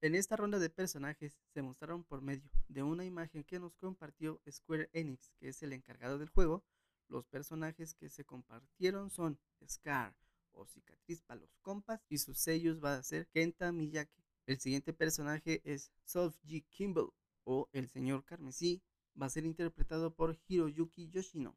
En 0.00 0.14
esta 0.14 0.36
ronda 0.36 0.60
de 0.60 0.70
personajes 0.70 1.36
se 1.52 1.62
mostraron 1.62 2.04
por 2.04 2.22
medio 2.22 2.48
de 2.68 2.84
una 2.84 3.04
imagen 3.04 3.42
que 3.42 3.58
nos 3.58 3.74
compartió 3.74 4.40
Square 4.48 4.88
Enix, 4.92 5.32
que 5.40 5.48
es 5.48 5.60
el 5.64 5.72
encargado 5.72 6.16
del 6.16 6.28
juego. 6.28 6.62
Los 7.08 7.26
personajes 7.26 7.92
que 7.92 8.08
se 8.08 8.24
compartieron 8.24 9.10
son 9.10 9.40
Scar, 9.66 10.14
o 10.52 10.66
cicatriz 10.66 11.22
para 11.22 11.40
los 11.40 11.56
compas 11.62 12.00
y 12.08 12.18
sus 12.18 12.38
sellos 12.38 12.82
va 12.82 12.96
a 12.96 13.02
ser 13.02 13.28
Kenta 13.28 13.72
Miyake. 13.72 14.12
El 14.46 14.58
siguiente 14.58 14.92
personaje 14.92 15.60
es 15.64 15.92
G. 16.06 16.64
Kimball 16.68 17.10
o 17.44 17.68
el 17.72 17.88
señor 17.88 18.24
Carmesí, 18.24 18.82
va 19.20 19.26
a 19.26 19.30
ser 19.30 19.44
interpretado 19.44 20.14
por 20.14 20.38
Hiroyuki 20.46 21.08
Yoshino. 21.08 21.56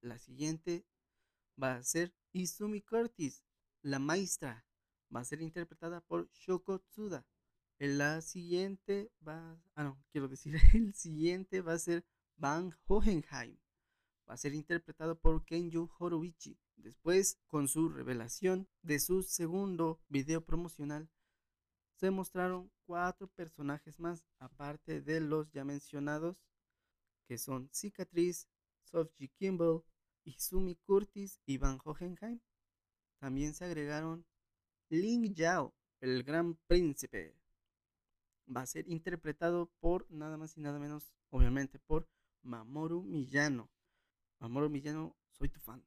La 0.00 0.18
siguiente 0.18 0.86
va 1.62 1.76
a 1.76 1.82
ser 1.82 2.14
Izumi 2.32 2.80
Curtis, 2.80 3.44
la 3.82 3.98
maestra, 3.98 4.64
va 5.14 5.20
a 5.20 5.24
ser 5.24 5.42
interpretada 5.42 6.00
por 6.00 6.30
Shoko 6.32 6.78
Tsuda. 6.80 7.26
La 7.78 8.20
siguiente 8.20 9.10
va, 9.26 9.58
ah 9.74 9.84
no, 9.84 10.02
quiero 10.12 10.28
decir, 10.28 10.54
el 10.74 10.94
siguiente 10.94 11.60
va 11.60 11.74
a 11.74 11.78
ser 11.78 12.04
Van 12.36 12.74
Hohenheim, 12.86 13.58
va 14.28 14.34
a 14.34 14.36
ser 14.36 14.54
interpretado 14.54 15.18
por 15.18 15.44
Kenju 15.44 15.90
Horobichi. 15.98 16.58
Después, 16.82 17.38
con 17.46 17.68
su 17.68 17.90
revelación 17.90 18.66
de 18.82 19.00
su 19.00 19.22
segundo 19.22 20.00
video 20.08 20.42
promocional, 20.42 21.10
se 21.96 22.10
mostraron 22.10 22.72
cuatro 22.86 23.28
personajes 23.28 24.00
más, 24.00 24.24
aparte 24.38 25.02
de 25.02 25.20
los 25.20 25.50
ya 25.50 25.64
mencionados, 25.64 26.38
que 27.26 27.36
son 27.36 27.68
Cicatriz, 27.70 28.48
Sophie 28.84 29.28
Kimball, 29.28 29.84
Izumi 30.24 30.76
Curtis 30.76 31.38
y 31.44 31.58
Van 31.58 31.78
Hohenheim. 31.84 32.40
También 33.18 33.52
se 33.52 33.66
agregaron 33.66 34.24
Ling 34.88 35.34
Yao, 35.34 35.74
el 36.00 36.22
gran 36.24 36.54
príncipe. 36.66 37.36
Va 38.48 38.62
a 38.62 38.66
ser 38.66 38.88
interpretado 38.88 39.70
por 39.80 40.10
nada 40.10 40.38
más 40.38 40.56
y 40.56 40.60
nada 40.60 40.78
menos, 40.78 41.12
obviamente, 41.28 41.78
por 41.78 42.08
Mamoru 42.42 43.02
Miyano. 43.02 43.70
Mamoru 44.38 44.70
Miyano, 44.70 45.14
soy 45.28 45.50
tu 45.50 45.60
fan. 45.60 45.84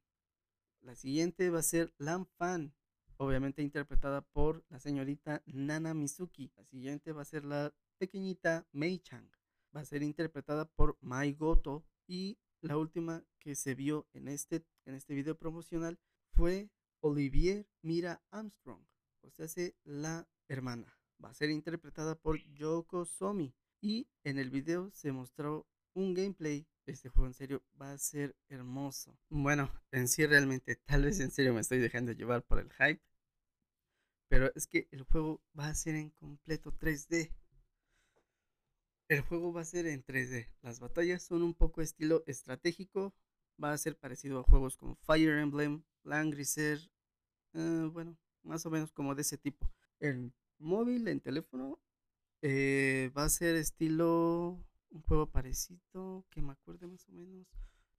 La 0.84 0.94
siguiente 0.94 1.48
va 1.48 1.60
a 1.60 1.62
ser 1.62 1.94
Lam 1.96 2.26
Fan, 2.36 2.74
obviamente 3.16 3.62
interpretada 3.62 4.20
por 4.20 4.66
la 4.68 4.78
señorita 4.78 5.42
Nana 5.46 5.94
Mizuki. 5.94 6.52
La 6.56 6.64
siguiente 6.66 7.12
va 7.12 7.22
a 7.22 7.24
ser 7.24 7.46
la 7.46 7.74
pequeñita 7.96 8.66
Mei 8.70 8.98
Chang. 8.98 9.26
Va 9.74 9.80
a 9.80 9.86
ser 9.86 10.02
interpretada 10.02 10.66
por 10.66 10.98
Mai 11.00 11.32
Goto. 11.32 11.86
Y 12.06 12.36
la 12.60 12.76
última 12.76 13.24
que 13.38 13.54
se 13.54 13.74
vio 13.74 14.06
en 14.12 14.28
este, 14.28 14.62
en 14.84 14.94
este 14.94 15.14
video 15.14 15.38
promocional 15.38 15.98
fue 16.34 16.68
Olivier 17.00 17.66
Mira 17.80 18.22
Armstrong. 18.30 18.84
O 19.22 19.30
sea, 19.30 19.46
la 19.84 20.28
hermana. 20.48 20.98
Va 21.24 21.30
a 21.30 21.34
ser 21.34 21.48
interpretada 21.48 22.14
por 22.14 22.36
Yoko 22.52 23.06
Somi. 23.06 23.54
Y 23.80 24.06
en 24.22 24.36
el 24.36 24.50
video 24.50 24.90
se 24.90 25.12
mostró 25.12 25.66
un 25.94 26.14
gameplay. 26.14 26.66
Este 26.86 27.08
juego 27.08 27.28
en 27.28 27.34
serio 27.34 27.62
va 27.80 27.92
a 27.92 27.98
ser 27.98 28.36
hermoso. 28.48 29.18
Bueno, 29.30 29.72
en 29.90 30.06
sí 30.06 30.26
realmente, 30.26 30.76
tal 30.84 31.04
vez 31.04 31.18
en 31.20 31.30
serio 31.30 31.54
me 31.54 31.60
estoy 31.60 31.78
dejando 31.78 32.12
llevar 32.12 32.42
por 32.42 32.58
el 32.58 32.70
hype. 32.72 33.00
Pero 34.28 34.52
es 34.54 34.66
que 34.66 34.88
el 34.90 35.02
juego 35.04 35.42
va 35.58 35.68
a 35.68 35.74
ser 35.74 35.94
en 35.94 36.10
completo 36.10 36.72
3D. 36.72 37.30
El 39.08 39.20
juego 39.22 39.52
va 39.52 39.62
a 39.62 39.64
ser 39.64 39.86
en 39.86 40.04
3D. 40.04 40.48
Las 40.60 40.80
batallas 40.80 41.22
son 41.22 41.42
un 41.42 41.54
poco 41.54 41.80
estilo 41.80 42.22
estratégico. 42.26 43.14
Va 43.62 43.72
a 43.72 43.78
ser 43.78 43.96
parecido 43.96 44.40
a 44.40 44.42
juegos 44.42 44.76
como 44.76 44.96
Fire 44.96 45.38
Emblem, 45.38 45.84
Langrisser. 46.02 46.80
Eh, 47.54 47.88
bueno, 47.92 48.18
más 48.42 48.66
o 48.66 48.70
menos 48.70 48.92
como 48.92 49.14
de 49.14 49.22
ese 49.22 49.38
tipo. 49.38 49.70
En 50.00 50.34
móvil, 50.58 51.08
en 51.08 51.20
teléfono, 51.20 51.80
eh, 52.42 53.10
va 53.16 53.24
a 53.24 53.28
ser 53.28 53.56
estilo 53.56 54.58
un 54.94 55.02
juego 55.02 55.26
parecido 55.26 56.24
que 56.30 56.40
me 56.40 56.52
acuerde 56.52 56.86
más 56.86 57.06
o 57.08 57.12
menos. 57.12 57.46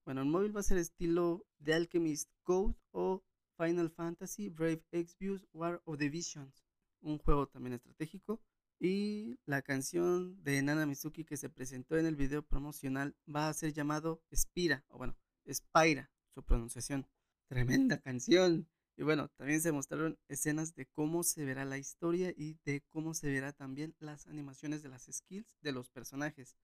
Bueno, 0.05 0.21
en 0.21 0.29
móvil 0.29 0.55
va 0.55 0.61
a 0.61 0.63
ser 0.63 0.77
estilo 0.77 1.45
The 1.63 1.73
Alchemist 1.73 2.31
Code 2.43 2.75
o 2.91 3.21
Final 3.57 3.89
Fantasy 3.89 4.49
Brave 4.49 4.83
Exvius 4.91 5.45
War 5.53 5.81
of 5.85 5.97
the 5.97 6.09
Visions. 6.09 6.63
Un 7.01 7.17
juego 7.19 7.47
también 7.47 7.73
estratégico. 7.73 8.41
Y 8.79 9.39
la 9.45 9.61
canción 9.61 10.41
de 10.43 10.61
Nana 10.61 10.85
Mizuki 10.85 11.23
que 11.23 11.37
se 11.37 11.49
presentó 11.49 11.97
en 11.97 12.05
el 12.05 12.15
video 12.15 12.43
promocional 12.43 13.15
va 13.33 13.49
a 13.49 13.53
ser 13.53 13.73
llamado 13.73 14.21
Spira, 14.33 14.83
o 14.89 14.97
bueno, 14.97 15.15
Spira, 15.49 16.11
su 16.33 16.43
pronunciación. 16.43 17.07
Tremenda 17.47 17.99
canción. 17.99 18.67
Y 18.97 19.03
bueno, 19.03 19.29
también 19.37 19.61
se 19.61 19.71
mostraron 19.71 20.17
escenas 20.27 20.75
de 20.75 20.85
cómo 20.87 21.23
se 21.23 21.45
verá 21.45 21.65
la 21.65 21.77
historia 21.77 22.33
y 22.35 22.57
de 22.65 22.81
cómo 22.89 23.13
se 23.13 23.29
verá 23.29 23.53
también 23.53 23.95
las 23.99 24.27
animaciones 24.27 24.83
de 24.83 24.89
las 24.89 25.09
skills 25.11 25.57
de 25.61 25.71
los 25.71 25.89
personajes. 25.89 26.55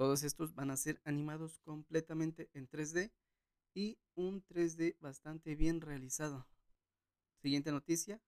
Todos 0.00 0.22
estos 0.22 0.54
van 0.54 0.70
a 0.70 0.78
ser 0.78 0.98
animados 1.04 1.58
completamente 1.58 2.48
en 2.54 2.66
3D 2.70 3.12
y 3.74 3.98
un 4.14 4.42
3D 4.46 4.96
bastante 4.98 5.54
bien 5.56 5.82
realizado. 5.82 6.48
Siguiente 7.42 7.70
noticia. 7.70 8.18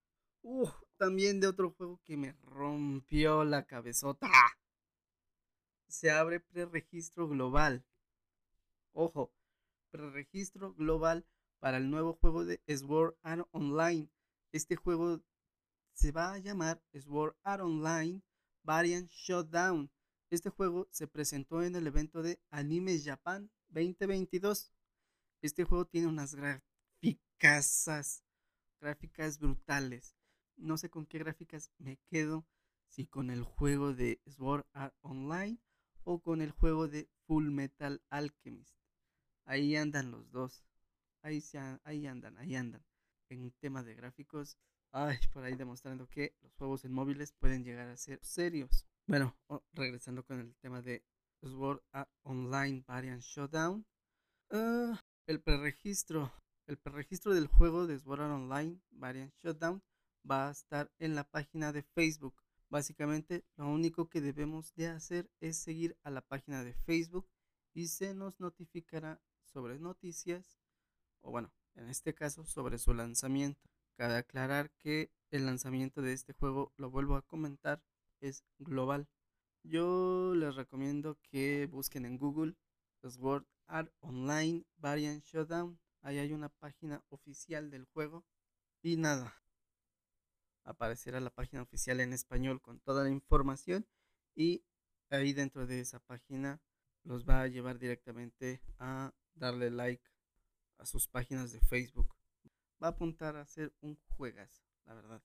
Uh, 0.43 0.69
también 0.99 1.41
de 1.41 1.47
otro 1.47 1.71
juego 1.71 1.99
que 2.05 2.19
me 2.19 2.35
rompió 2.43 3.43
la 3.45 3.64
cabezota. 3.64 4.29
Se 5.88 6.11
abre 6.11 6.41
preregistro 6.41 7.26
global. 7.26 7.87
Ojo, 8.93 9.33
preregistro 9.91 10.75
global 10.75 11.25
para 11.59 11.79
el 11.79 11.91
nuevo 11.91 12.12
juego 12.21 12.45
de 12.45 12.61
Sword 12.69 13.17
Art 13.23 13.49
Online. 13.52 14.11
Este 14.52 14.76
juego 14.76 15.23
se 15.95 16.12
va 16.12 16.35
a 16.35 16.38
llamar 16.38 16.83
Sword 16.93 17.35
Art 17.43 17.62
Online 17.62 18.21
Variant 18.62 19.11
Shutdown. 19.11 19.91
Este 20.32 20.48
juego 20.48 20.88
se 20.90 21.06
presentó 21.06 21.62
en 21.62 21.76
el 21.76 21.86
evento 21.86 22.22
de 22.22 22.40
Anime 22.48 22.98
Japan 22.98 23.50
2022. 23.68 24.72
Este 25.42 25.64
juego 25.64 25.84
tiene 25.84 26.06
unas 26.06 26.34
gráficas, 26.34 28.24
gráficas 28.80 29.38
brutales. 29.38 30.16
No 30.56 30.78
sé 30.78 30.88
con 30.88 31.04
qué 31.04 31.18
gráficas 31.18 31.70
me 31.76 31.98
quedo, 32.08 32.46
si 32.88 33.06
con 33.06 33.28
el 33.28 33.42
juego 33.42 33.92
de 33.92 34.22
Sword 34.26 34.64
Art 34.72 34.94
Online 35.02 35.58
o 36.02 36.22
con 36.22 36.40
el 36.40 36.50
juego 36.50 36.88
de 36.88 37.10
Full 37.26 37.50
Metal 37.50 38.00
Alchemist. 38.08 38.74
Ahí 39.44 39.76
andan 39.76 40.10
los 40.10 40.30
dos 40.30 40.64
ahí, 41.20 41.42
se, 41.42 41.58
ahí 41.84 42.06
andan, 42.06 42.38
ahí 42.38 42.56
andan. 42.56 42.82
En 43.28 43.50
tema 43.60 43.82
de 43.82 43.94
gráficos, 43.94 44.56
ay, 44.92 45.18
por 45.30 45.44
ahí 45.44 45.56
demostrando 45.56 46.08
que 46.08 46.34
los 46.40 46.54
juegos 46.54 46.86
en 46.86 46.94
móviles 46.94 47.32
pueden 47.32 47.64
llegar 47.64 47.90
a 47.90 47.98
ser 47.98 48.18
serios. 48.22 48.86
Bueno, 49.06 49.37
regresando 49.73 50.25
con 50.25 50.38
el 50.38 50.54
tema 50.56 50.80
de 50.80 51.04
Sword 51.42 51.82
Online 52.23 52.85
Variant 52.87 53.21
Showdown. 53.21 53.85
Ah, 54.50 55.00
el 55.26 55.40
preregistro. 55.40 56.32
El 56.66 56.78
preregistro 56.78 57.35
del 57.35 57.49
juego 57.49 57.87
de 57.87 57.99
Sword 57.99 58.21
Online 58.21 58.80
Variant 58.90 59.35
Showdown 59.42 59.82
va 60.28 60.49
a 60.49 60.52
estar 60.52 60.93
en 60.99 61.17
la 61.17 61.25
página 61.25 61.73
de 61.73 61.82
Facebook. 61.82 62.34
Básicamente 62.71 63.45
lo 63.56 63.69
único 63.69 64.08
que 64.08 64.21
debemos 64.21 64.73
de 64.75 64.86
hacer 64.86 65.28
es 65.41 65.56
seguir 65.56 65.99
a 66.04 66.10
la 66.10 66.23
página 66.23 66.62
de 66.62 66.73
Facebook 66.73 67.28
y 67.75 67.88
se 67.88 68.15
nos 68.15 68.38
notificará 68.38 69.21
sobre 69.45 69.78
noticias 69.78 70.58
o 71.23 71.30
bueno, 71.30 71.52
en 71.75 71.88
este 71.88 72.15
caso 72.15 72.45
sobre 72.45 72.78
su 72.78 72.95
lanzamiento. 72.95 73.69
Cabe 73.97 74.17
aclarar 74.17 74.71
que 74.78 75.10
el 75.30 75.47
lanzamiento 75.47 76.02
de 76.02 76.12
este 76.12 76.32
juego, 76.34 76.73
lo 76.76 76.91
vuelvo 76.91 77.17
a 77.17 77.23
comentar, 77.23 77.82
es 78.23 78.45
global. 78.58 79.08
Yo 79.63 80.35
les 80.35 80.54
recomiendo 80.56 81.19
que 81.23 81.67
busquen 81.67 82.06
en 82.06 82.19
Google 82.19 82.56
Sword 83.02 83.47
Art 83.67 83.93
Online 84.00 84.65
Variant 84.76 85.25
Showdown. 85.25 85.78
Ahí 86.00 86.19
hay 86.19 86.32
una 86.32 86.49
página 86.49 87.04
oficial 87.08 87.71
del 87.71 87.85
juego. 87.85 88.25
Y 88.82 88.97
nada, 88.97 89.35
aparecerá 90.65 91.21
la 91.21 91.30
página 91.30 91.63
oficial 91.63 92.00
en 92.00 92.13
español 92.13 92.61
con 92.61 92.80
toda 92.80 93.04
la 93.04 93.11
información. 93.11 93.87
Y 94.35 94.65
ahí 95.11 95.32
dentro 95.32 95.67
de 95.67 95.80
esa 95.80 96.00
página 96.00 96.61
los 97.04 97.28
va 97.28 97.43
a 97.43 97.49
llevar 97.49 97.78
directamente 97.78 98.63
a 98.78 99.13
darle 99.35 99.71
like 99.71 100.04
a 100.78 100.87
sus 100.87 101.08
páginas 101.08 101.52
de 101.52 101.61
Facebook. 101.61 102.15
Va 102.82 102.89
a 102.89 102.91
apuntar 102.91 103.37
a 103.37 103.47
ser 103.47 103.73
un 103.80 103.97
juegas, 104.17 104.65
la 104.85 104.95
verdad. 104.95 105.23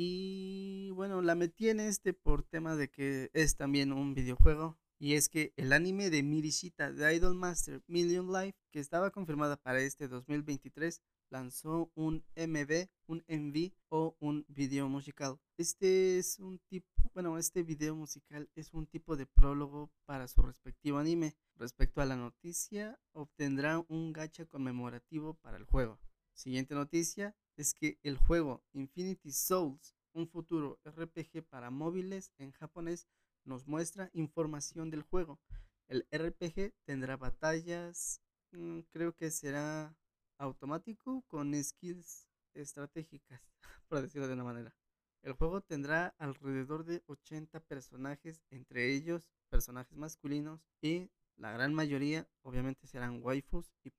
Y 0.00 0.90
bueno, 0.90 1.22
la 1.22 1.34
metí 1.34 1.70
en 1.70 1.80
este 1.80 2.14
por 2.14 2.44
tema 2.44 2.76
de 2.76 2.88
que 2.88 3.32
es 3.34 3.56
también 3.56 3.92
un 3.92 4.14
videojuego. 4.14 4.78
Y 5.00 5.14
es 5.14 5.28
que 5.28 5.52
el 5.56 5.72
anime 5.72 6.08
de 6.08 6.22
Mirishita 6.22 6.92
de 6.92 7.16
Idol 7.16 7.34
Master 7.34 7.82
Million 7.88 8.32
Life, 8.32 8.56
que 8.70 8.78
estaba 8.78 9.10
confirmada 9.10 9.56
para 9.56 9.80
este 9.80 10.06
2023, 10.06 11.02
lanzó 11.30 11.90
un 11.96 12.24
MV, 12.36 12.86
un 13.08 13.24
MV 13.26 13.72
o 13.88 14.16
un 14.20 14.46
video 14.46 14.88
musical. 14.88 15.40
Este 15.56 16.18
es 16.18 16.38
un 16.38 16.60
tipo, 16.68 16.86
bueno, 17.12 17.36
este 17.36 17.64
video 17.64 17.96
musical 17.96 18.48
es 18.54 18.72
un 18.74 18.86
tipo 18.86 19.16
de 19.16 19.26
prólogo 19.26 19.90
para 20.04 20.28
su 20.28 20.42
respectivo 20.42 20.98
anime. 20.98 21.34
Respecto 21.56 22.00
a 22.00 22.06
la 22.06 22.14
noticia, 22.14 23.00
obtendrá 23.14 23.84
un 23.88 24.12
gacha 24.12 24.46
conmemorativo 24.46 25.34
para 25.34 25.56
el 25.56 25.64
juego. 25.64 25.98
Siguiente 26.34 26.76
noticia 26.76 27.34
es 27.58 27.74
que 27.74 27.98
el 28.04 28.16
juego 28.16 28.62
Infinity 28.72 29.32
Souls, 29.32 29.96
un 30.12 30.28
futuro 30.28 30.78
RPG 30.84 31.42
para 31.48 31.70
móviles 31.70 32.32
en 32.38 32.52
japonés, 32.52 33.08
nos 33.44 33.66
muestra 33.66 34.10
información 34.12 34.90
del 34.90 35.02
juego. 35.02 35.40
El 35.88 36.06
RPG 36.12 36.72
tendrá 36.84 37.16
batallas, 37.16 38.22
mm, 38.52 38.80
creo 38.90 39.12
que 39.14 39.30
será 39.32 39.96
automático 40.38 41.24
con 41.26 41.52
skills 41.62 42.28
estratégicas, 42.54 43.42
por 43.88 44.02
decirlo 44.02 44.28
de 44.28 44.34
una 44.34 44.44
manera. 44.44 44.74
El 45.22 45.32
juego 45.32 45.60
tendrá 45.60 46.14
alrededor 46.18 46.84
de 46.84 47.02
80 47.06 47.58
personajes, 47.60 48.40
entre 48.50 48.94
ellos 48.94 49.28
personajes 49.50 49.96
masculinos 49.96 50.60
y 50.80 51.10
la 51.36 51.50
gran 51.50 51.74
mayoría 51.74 52.28
obviamente 52.42 52.86
serán 52.86 53.20
waifus 53.22 53.72
y. 53.82 53.92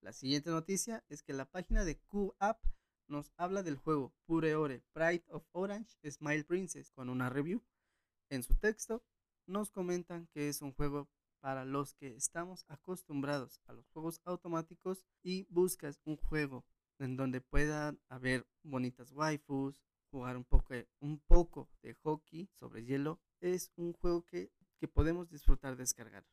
La 0.00 0.12
siguiente 0.12 0.50
noticia 0.50 1.04
es 1.08 1.22
que 1.22 1.32
la 1.32 1.44
página 1.44 1.84
de 1.84 1.98
Q-App 1.98 2.62
nos 3.08 3.32
habla 3.36 3.62
del 3.62 3.76
juego 3.76 4.14
Pure 4.26 4.54
Ore 4.54 4.82
Pride 4.92 5.24
of 5.28 5.44
Orange 5.52 5.96
Smile 6.10 6.44
Princess 6.44 6.90
con 6.90 7.08
una 7.08 7.30
review. 7.30 7.62
En 8.28 8.42
su 8.42 8.54
texto 8.56 9.04
nos 9.46 9.70
comentan 9.70 10.26
que 10.28 10.48
es 10.48 10.62
un 10.62 10.72
juego 10.72 11.08
para 11.40 11.64
los 11.64 11.94
que 11.94 12.16
estamos 12.16 12.64
acostumbrados 12.68 13.60
a 13.66 13.72
los 13.72 13.88
juegos 13.90 14.20
automáticos 14.24 15.04
y 15.22 15.46
buscas 15.50 16.00
un 16.04 16.16
juego 16.16 16.64
en 16.98 17.16
donde 17.16 17.40
puedan 17.40 18.00
haber 18.08 18.46
bonitas 18.62 19.12
waifus, 19.12 19.80
jugar 20.10 20.36
un 20.36 20.44
poco, 20.44 21.68
de 21.82 21.94
hockey 22.02 22.48
sobre 22.54 22.84
hielo, 22.84 23.20
es 23.40 23.70
un 23.76 23.92
juego 23.92 24.24
que, 24.24 24.50
podemos 24.94 25.28
disfrutar 25.28 25.76
descargar. 25.76 26.24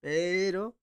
Pero 0.00 0.76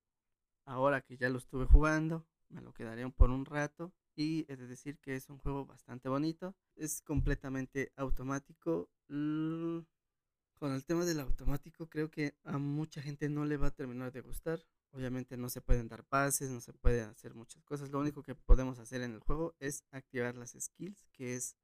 ahora 0.69 1.01
que 1.01 1.17
ya 1.17 1.29
lo 1.29 1.39
estuve 1.39 1.65
jugando, 1.65 2.25
me 2.49 2.61
lo 2.61 2.73
quedaré 2.73 3.09
por 3.09 3.31
un 3.31 3.45
rato 3.45 3.91
y 4.15 4.45
he 4.47 4.55
de 4.55 4.67
decir 4.67 4.99
que 4.99 5.15
es 5.15 5.29
un 5.29 5.39
juego 5.39 5.65
bastante 5.65 6.09
bonito, 6.09 6.55
es 6.75 7.01
completamente 7.01 7.91
automático. 7.95 8.89
Con 9.07 10.73
el 10.73 10.85
tema 10.85 11.05
del 11.05 11.21
automático 11.21 11.89
creo 11.89 12.11
que 12.11 12.35
a 12.43 12.57
mucha 12.59 13.01
gente 13.01 13.29
no 13.29 13.45
le 13.45 13.57
va 13.57 13.67
a 13.67 13.71
terminar 13.71 14.11
de 14.11 14.21
gustar. 14.21 14.59
Obviamente 14.91 15.37
no 15.37 15.49
se 15.49 15.61
pueden 15.61 15.87
dar 15.87 16.03
pases, 16.03 16.49
no 16.51 16.61
se 16.61 16.73
pueden 16.73 17.09
hacer 17.09 17.33
muchas 17.33 17.63
cosas. 17.63 17.89
Lo 17.89 17.99
único 17.99 18.21
que 18.21 18.35
podemos 18.35 18.77
hacer 18.77 19.01
en 19.01 19.13
el 19.13 19.19
juego 19.19 19.55
es 19.59 19.83
activar 19.91 20.35
las 20.35 20.55
skills, 20.59 21.07
que 21.13 21.35
es 21.35 21.55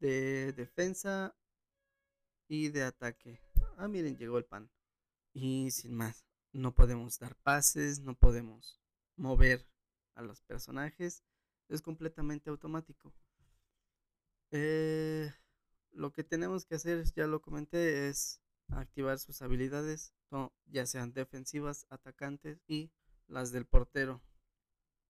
de 0.00 0.52
defensa 0.52 1.34
y 2.48 2.70
de 2.70 2.84
ataque. 2.84 3.40
Ah, 3.76 3.88
miren, 3.88 4.16
llegó 4.16 4.38
el 4.38 4.44
pan. 4.44 4.70
Y 5.34 5.70
sin 5.70 5.94
más, 5.94 6.24
no 6.52 6.74
podemos 6.74 7.18
dar 7.18 7.34
pases, 7.36 8.00
no 8.00 8.14
podemos 8.14 8.80
mover 9.16 9.66
a 10.14 10.22
los 10.22 10.42
personajes. 10.42 11.22
Es 11.68 11.82
completamente 11.82 12.50
automático. 12.50 13.14
Eh, 14.50 15.32
lo 15.92 16.12
que 16.12 16.24
tenemos 16.24 16.66
que 16.66 16.74
hacer, 16.74 17.04
ya 17.14 17.26
lo 17.26 17.40
comenté, 17.40 18.08
es 18.08 18.40
activar 18.68 19.18
sus 19.18 19.42
habilidades, 19.42 20.14
ya 20.66 20.86
sean 20.86 21.12
defensivas, 21.12 21.86
atacantes 21.90 22.62
y 22.66 22.90
las 23.26 23.52
del 23.52 23.66
portero. 23.66 24.22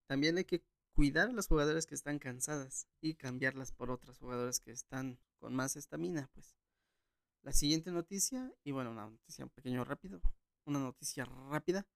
También 0.06 0.36
hay 0.36 0.44
que 0.44 0.64
cuidar 0.94 1.28
a 1.28 1.32
las 1.32 1.48
jugadoras 1.48 1.86
que 1.86 1.94
están 1.94 2.18
cansadas 2.18 2.86
y 3.00 3.14
cambiarlas 3.14 3.72
por 3.72 3.90
otras 3.90 4.18
jugadoras 4.18 4.60
que 4.60 4.72
están 4.72 5.18
con 5.38 5.54
más 5.54 5.76
estamina, 5.76 6.28
pues. 6.34 6.56
La 7.42 7.52
siguiente 7.52 7.90
noticia, 7.90 8.52
y 8.62 8.70
bueno, 8.70 8.92
una 8.92 9.08
noticia 9.08 9.44
un 9.44 9.50
pequeño 9.50 9.84
rápido, 9.84 10.20
una 10.64 10.78
noticia 10.78 11.24
rápida, 11.24 11.86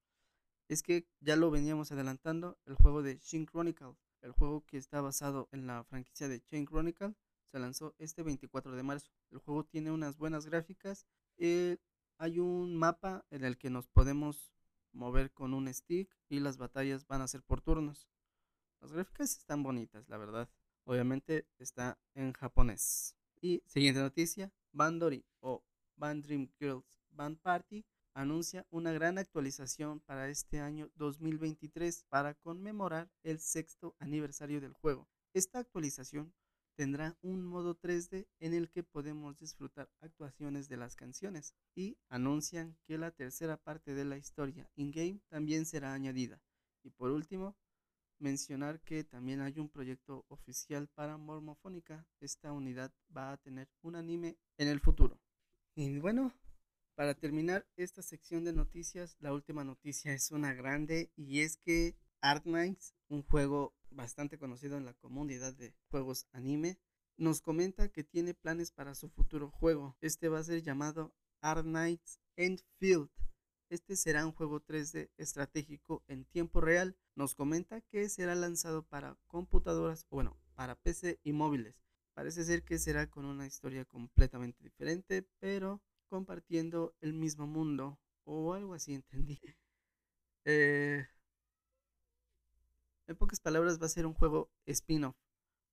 es 0.68 0.82
que 0.82 1.06
ya 1.20 1.36
lo 1.36 1.50
veníamos 1.50 1.92
adelantando, 1.92 2.58
el 2.66 2.74
juego 2.74 3.02
de 3.02 3.18
Shin 3.18 3.46
Chronicle, 3.46 3.94
el 4.22 4.32
juego 4.32 4.64
que 4.66 4.76
está 4.76 5.00
basado 5.00 5.48
en 5.52 5.66
la 5.66 5.84
franquicia 5.84 6.28
de 6.28 6.40
Chain 6.40 6.66
Chronicle, 6.66 7.14
se 7.52 7.58
lanzó 7.58 7.94
este 7.98 8.22
24 8.22 8.74
de 8.74 8.82
marzo. 8.82 9.10
El 9.30 9.38
juego 9.38 9.64
tiene 9.64 9.92
unas 9.92 10.16
buenas 10.16 10.46
gráficas, 10.46 11.06
eh, 11.36 11.78
hay 12.18 12.38
un 12.38 12.76
mapa 12.76 13.24
en 13.30 13.44
el 13.44 13.58
que 13.58 13.70
nos 13.70 13.86
podemos 13.86 14.52
mover 14.92 15.30
con 15.32 15.54
un 15.54 15.72
stick 15.72 16.16
y 16.28 16.40
las 16.40 16.56
batallas 16.56 17.06
van 17.06 17.20
a 17.20 17.28
ser 17.28 17.42
por 17.42 17.60
turnos. 17.60 18.08
Las 18.80 18.92
gráficas 18.92 19.36
están 19.36 19.62
bonitas, 19.62 20.08
la 20.08 20.16
verdad. 20.16 20.48
Obviamente 20.84 21.46
está 21.58 21.98
en 22.14 22.32
japonés. 22.32 23.16
Y 23.40 23.62
siguiente 23.66 24.00
noticia, 24.00 24.52
Bandori 24.72 25.24
o 25.40 25.62
Band 25.96 26.24
Dream 26.24 26.48
Girls 26.58 27.00
Band 27.10 27.38
Party 27.38 27.84
anuncia 28.16 28.66
una 28.70 28.92
gran 28.92 29.18
actualización 29.18 30.00
para 30.00 30.30
este 30.30 30.60
año 30.60 30.90
2023 30.94 32.06
para 32.08 32.32
conmemorar 32.34 33.10
el 33.22 33.40
sexto 33.40 33.94
aniversario 33.98 34.58
del 34.58 34.72
juego. 34.72 35.06
Esta 35.34 35.58
actualización 35.58 36.32
tendrá 36.76 37.18
un 37.20 37.44
modo 37.44 37.78
3D 37.78 38.26
en 38.40 38.54
el 38.54 38.70
que 38.70 38.82
podemos 38.82 39.38
disfrutar 39.38 39.90
actuaciones 40.00 40.70
de 40.70 40.78
las 40.78 40.96
canciones 40.96 41.54
y 41.74 41.98
anuncian 42.08 42.78
que 42.86 42.96
la 42.96 43.10
tercera 43.10 43.58
parte 43.58 43.94
de 43.94 44.06
la 44.06 44.16
historia 44.16 44.66
in-game 44.76 45.20
también 45.28 45.66
será 45.66 45.92
añadida. 45.92 46.40
Y 46.82 46.90
por 46.90 47.10
último, 47.10 47.54
mencionar 48.18 48.80
que 48.80 49.04
también 49.04 49.42
hay 49.42 49.58
un 49.58 49.68
proyecto 49.68 50.24
oficial 50.28 50.88
para 50.88 51.18
Mormofónica. 51.18 52.06
Esta 52.20 52.52
unidad 52.52 52.94
va 53.14 53.32
a 53.32 53.36
tener 53.36 53.68
un 53.82 53.94
anime 53.94 54.38
en 54.56 54.68
el 54.68 54.80
futuro. 54.80 55.20
Y 55.74 55.98
bueno, 55.98 56.32
para 56.96 57.14
terminar 57.14 57.66
esta 57.76 58.02
sección 58.02 58.44
de 58.44 58.54
noticias, 58.54 59.16
la 59.20 59.34
última 59.34 59.64
noticia 59.64 60.14
es 60.14 60.30
una 60.30 60.54
grande 60.54 61.12
y 61.14 61.40
es 61.42 61.58
que 61.58 61.94
Arknights, 62.22 62.94
un 63.08 63.22
juego 63.22 63.74
bastante 63.90 64.38
conocido 64.38 64.78
en 64.78 64.86
la 64.86 64.94
comunidad 64.94 65.54
de 65.54 65.74
juegos 65.90 66.26
anime, 66.32 66.78
nos 67.18 67.42
comenta 67.42 67.90
que 67.90 68.02
tiene 68.02 68.32
planes 68.32 68.72
para 68.72 68.94
su 68.94 69.10
futuro 69.10 69.50
juego. 69.50 69.94
Este 70.00 70.30
va 70.30 70.38
a 70.38 70.44
ser 70.44 70.62
llamado 70.62 71.14
Arknights 71.42 72.18
Endfield. 72.34 73.10
Este 73.68 73.94
será 73.94 74.24
un 74.24 74.32
juego 74.32 74.64
3D 74.64 75.10
estratégico 75.18 76.02
en 76.08 76.24
tiempo 76.24 76.62
real. 76.62 76.96
Nos 77.14 77.34
comenta 77.34 77.82
que 77.82 78.08
será 78.08 78.34
lanzado 78.34 78.82
para 78.82 79.18
computadoras, 79.26 80.06
bueno, 80.08 80.40
para 80.54 80.76
PC 80.76 81.20
y 81.22 81.32
móviles. 81.32 81.74
Parece 82.14 82.44
ser 82.44 82.62
que 82.62 82.78
será 82.78 83.06
con 83.10 83.26
una 83.26 83.46
historia 83.46 83.84
completamente 83.84 84.62
diferente, 84.62 85.28
pero 85.38 85.82
compartiendo 86.06 86.94
el 87.00 87.12
mismo 87.12 87.46
mundo 87.46 87.98
o 88.24 88.54
algo 88.54 88.74
así, 88.74 88.94
entendí. 88.94 89.40
Eh, 90.48 91.04
en 93.08 93.16
pocas 93.16 93.40
palabras 93.40 93.82
va 93.82 93.86
a 93.86 93.88
ser 93.88 94.06
un 94.06 94.14
juego 94.14 94.48
spin-off. 94.66 95.16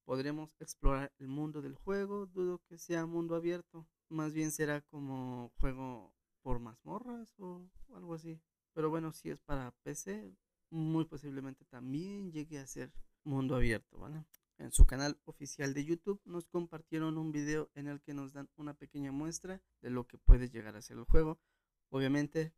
Podremos 0.04 0.56
explorar 0.60 1.13
el 1.19 1.28
mundo 1.28 1.62
del 1.62 1.76
juego, 1.76 2.26
dudo 2.26 2.60
que 2.67 2.80
sea 2.80 3.06
mundo 3.06 3.36
abierto. 3.36 3.88
Más 4.10 4.34
bien 4.34 4.52
será 4.52 4.82
como 4.82 5.52
juego 5.60 6.12
por 6.41 6.60
mazmorras 6.60 7.34
o 7.39 7.69
algo 7.93 8.15
así. 8.15 8.41
Pero 8.74 8.89
bueno, 8.89 9.12
si 9.13 9.30
es 9.30 9.39
para 9.41 9.72
PC, 9.84 10.36
muy 10.72 11.06
posiblemente 11.06 11.65
también 11.65 12.32
llegue 12.32 12.58
a 12.58 12.67
ser 12.67 12.91
mundo 13.24 13.56
abierto, 13.56 14.00
¿vale? 14.00 14.26
En 14.63 14.71
su 14.71 14.86
canal 14.86 15.19
oficial 15.26 15.73
de 15.73 15.84
YouTube 15.84 16.21
nos 16.23 16.47
compartieron 16.47 17.17
un 17.17 17.34
video 17.34 17.69
en 17.76 17.89
el 17.89 17.99
que 17.99 18.13
nos 18.13 18.32
dan 18.32 18.49
una 18.56 18.73
pequeña 18.73 19.12
muestra 19.12 19.62
de 19.82 19.89
lo 19.89 20.08
que 20.08 20.17
puede 20.17 20.49
llegar 20.49 20.78
a 20.78 20.82
ser 20.82 20.95
el 20.95 21.04
juego. 21.04 21.38
Obviamente 21.89 22.54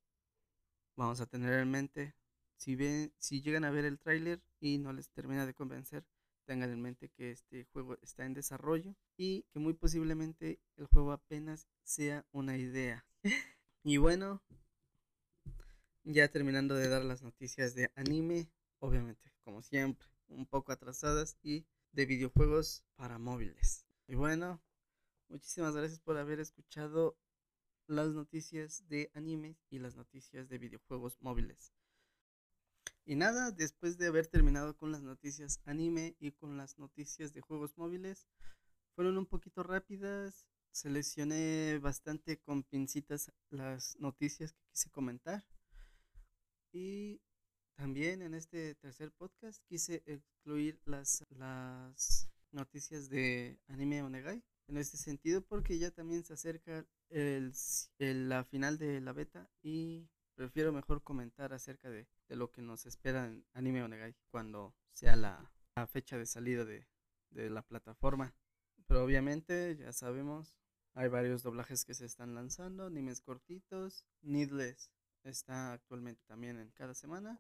vamos 0.96 1.20
a 1.20 1.26
tener 1.26 1.60
en 1.60 1.72
mente 1.72 2.16
si 2.58 2.76
ven 2.76 3.12
si 3.18 3.42
llegan 3.42 3.66
a 3.66 3.72
ver 3.72 3.86
el 3.86 3.98
tráiler 3.98 4.40
y 4.60 4.78
no 4.78 4.94
les 4.94 5.10
termina 5.10 5.48
de 5.48 5.56
convencer, 5.56 6.06
tengan 6.46 6.70
en 6.70 6.80
mente 6.80 7.10
que 7.10 7.32
este 7.32 7.66
juego 7.74 7.98
está 8.04 8.24
en 8.24 8.36
desarrollo 8.36 8.96
y 9.18 9.42
que 9.52 9.58
muy 9.58 9.74
posiblemente 9.74 10.60
el 10.76 10.86
juego 10.86 11.12
apenas 11.12 11.68
sea 11.84 12.24
una 12.32 12.56
idea. 12.56 13.04
Y 13.88 13.98
bueno, 13.98 14.42
ya 16.04 16.28
terminando 16.28 16.74
de 16.74 16.88
dar 16.88 17.04
las 17.04 17.22
noticias 17.22 17.76
de 17.76 17.92
anime, 17.94 18.48
obviamente, 18.80 19.32
como 19.44 19.62
siempre, 19.62 20.08
un 20.28 20.48
poco 20.48 20.72
atrasadas 20.72 21.38
y 21.44 21.68
de 21.96 22.06
videojuegos 22.06 22.84
para 22.98 23.18
móviles. 23.18 23.86
Y 24.08 24.16
bueno, 24.16 24.62
muchísimas 25.30 25.74
gracias 25.76 26.00
por 26.02 26.18
haber 26.18 26.42
escuchado 26.42 27.18
las 27.88 28.10
noticias 28.10 28.86
de 28.90 29.10
anime 29.14 29.58
y 29.70 29.80
las 29.80 29.96
noticias 29.96 30.50
de 30.50 30.58
videojuegos 30.58 31.18
móviles. 31.22 31.72
Y 33.06 33.16
nada, 33.16 33.52
después 33.52 33.98
de 33.98 34.08
haber 34.08 34.28
terminado 34.28 34.76
con 34.76 34.92
las 34.92 35.04
noticias 35.04 35.62
anime 35.64 36.18
y 36.20 36.34
con 36.34 36.58
las 36.58 36.78
noticias 36.78 37.32
de 37.32 37.40
juegos 37.40 37.78
móviles, 37.78 38.28
fueron 38.96 39.18
un 39.18 39.26
poquito 39.26 39.64
rápidas, 39.64 40.46
seleccioné 40.72 41.80
bastante 41.80 42.40
con 42.40 42.64
pincitas 42.64 43.32
las 43.52 43.98
noticias 44.00 44.52
que 44.52 44.66
quise 44.72 44.90
comentar. 44.90 45.46
Y 46.74 47.22
también 47.76 48.22
en 48.22 48.34
este 48.34 48.76
tercer 48.76 49.12
podcast 49.12 49.62
quise 49.68 50.04
excluir 50.06 50.80
las, 50.86 51.24
las 51.30 52.30
noticias 52.52 53.10
de 53.10 53.60
anime 53.68 54.02
Onegai. 54.02 54.44
En 54.68 54.78
este 54.78 54.98
sentido, 54.98 55.42
porque 55.42 55.78
ya 55.78 55.92
también 55.92 56.24
se 56.24 56.34
acerca 56.34 56.86
el, 57.10 57.54
la 58.00 58.44
final 58.46 58.80
de 58.80 59.00
la 59.00 59.14
beta 59.14 59.48
y 59.62 60.10
prefiero 60.34 60.74
mejor 60.74 61.04
comentar 61.04 61.54
acerca 61.54 61.90
de, 61.90 62.08
de, 62.28 62.36
lo 62.36 62.52
que 62.52 62.64
nos 62.64 62.88
espera 62.88 63.28
en 63.28 63.46
Anime 63.54 63.84
Onegai 63.84 64.16
cuando 64.32 64.74
sea 64.92 65.16
la, 65.16 65.52
la 65.76 65.86
fecha 65.86 66.18
de 66.18 66.26
salida 66.26 66.66
de, 66.66 66.88
de 67.30 67.50
la 67.52 67.62
plataforma. 67.62 68.34
Pero 68.88 69.04
obviamente, 69.04 69.76
ya 69.78 69.94
sabemos, 69.94 70.56
hay 70.94 71.10
varios 71.10 71.44
doblajes 71.44 71.86
que 71.86 71.94
se 71.94 72.06
están 72.06 72.34
lanzando, 72.34 72.86
animes 72.86 73.22
cortitos. 73.22 74.04
Needless 74.22 74.90
está 75.24 75.74
actualmente 75.74 76.24
también 76.26 76.58
en 76.60 76.72
cada 76.72 76.96
semana. 76.96 77.40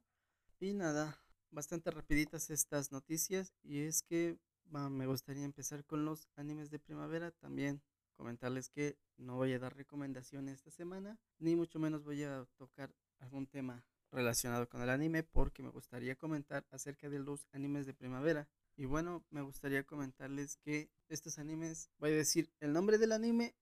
Y 0.59 0.73
nada, 0.73 1.19
bastante 1.51 1.91
rapiditas 1.91 2.49
estas 2.49 2.91
noticias. 2.91 3.53
Y 3.63 3.81
es 3.81 4.01
que 4.03 4.37
me 4.65 5.05
gustaría 5.05 5.43
empezar 5.43 5.83
con 5.85 6.05
los 6.05 6.27
animes 6.35 6.69
de 6.69 6.79
primavera. 6.79 7.31
También 7.31 7.81
comentarles 8.15 8.69
que 8.69 8.97
no 9.17 9.35
voy 9.35 9.53
a 9.53 9.59
dar 9.59 9.75
recomendaciones 9.75 10.55
esta 10.55 10.71
semana. 10.71 11.19
Ni 11.39 11.55
mucho 11.55 11.79
menos 11.79 12.05
voy 12.05 12.23
a 12.23 12.45
tocar 12.57 12.95
algún 13.19 13.47
tema 13.47 13.85
relacionado 14.11 14.69
con 14.69 14.81
el 14.81 14.89
anime. 14.89 15.23
Porque 15.23 15.61
me 15.61 15.69
gustaría 15.69 16.15
comentar 16.15 16.65
acerca 16.71 17.09
de 17.09 17.19
los 17.19 17.47
animes 17.51 17.85
de 17.85 17.93
primavera. 17.93 18.47
Y 18.77 18.85
bueno, 18.85 19.25
me 19.29 19.41
gustaría 19.41 19.83
comentarles 19.83 20.57
que 20.57 20.89
estos 21.09 21.37
animes, 21.37 21.89
voy 21.97 22.11
a 22.11 22.15
decir 22.15 22.51
el 22.59 22.73
nombre 22.73 22.97
del 22.97 23.11
anime 23.11 23.55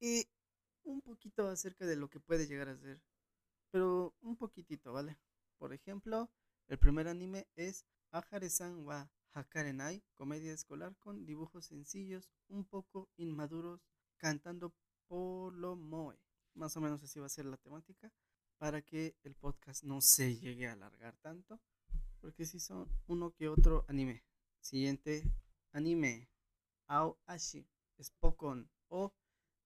y 0.00 0.26
un 0.82 1.00
poquito 1.00 1.48
acerca 1.48 1.86
de 1.86 1.96
lo 1.96 2.08
que 2.08 2.20
puede 2.20 2.46
llegar 2.46 2.68
a 2.68 2.76
ser. 2.76 3.00
Pero 3.70 4.14
un 4.20 4.36
poquitito, 4.36 4.92
¿vale? 4.92 5.16
Por 5.62 5.72
ejemplo, 5.72 6.28
el 6.66 6.76
primer 6.76 7.06
anime 7.06 7.46
es 7.54 7.86
Ahare-san 8.10 8.84
wa 8.84 9.08
Hakarenai, 9.32 10.02
comedia 10.16 10.52
escolar 10.52 10.96
con 10.96 11.24
dibujos 11.24 11.66
sencillos, 11.66 12.28
un 12.48 12.64
poco 12.64 13.08
inmaduros, 13.16 13.80
cantando 14.16 14.74
Polo 15.06 15.76
Moe. 15.76 16.18
Más 16.54 16.76
o 16.76 16.80
menos 16.80 17.00
así 17.04 17.20
va 17.20 17.26
a 17.26 17.28
ser 17.28 17.44
la 17.44 17.58
temática, 17.58 18.12
para 18.58 18.82
que 18.82 19.14
el 19.22 19.36
podcast 19.36 19.84
no 19.84 20.00
se 20.00 20.36
llegue 20.36 20.66
a 20.66 20.72
alargar 20.72 21.16
tanto, 21.18 21.60
porque 22.20 22.44
si 22.44 22.58
son 22.58 22.88
uno 23.06 23.30
que 23.30 23.48
otro 23.48 23.84
anime. 23.86 24.24
Siguiente 24.60 25.22
anime. 25.70 26.28
Ao 26.88 27.20
Ashi. 27.26 27.64
Spokon. 28.02 28.68
O 28.88 29.14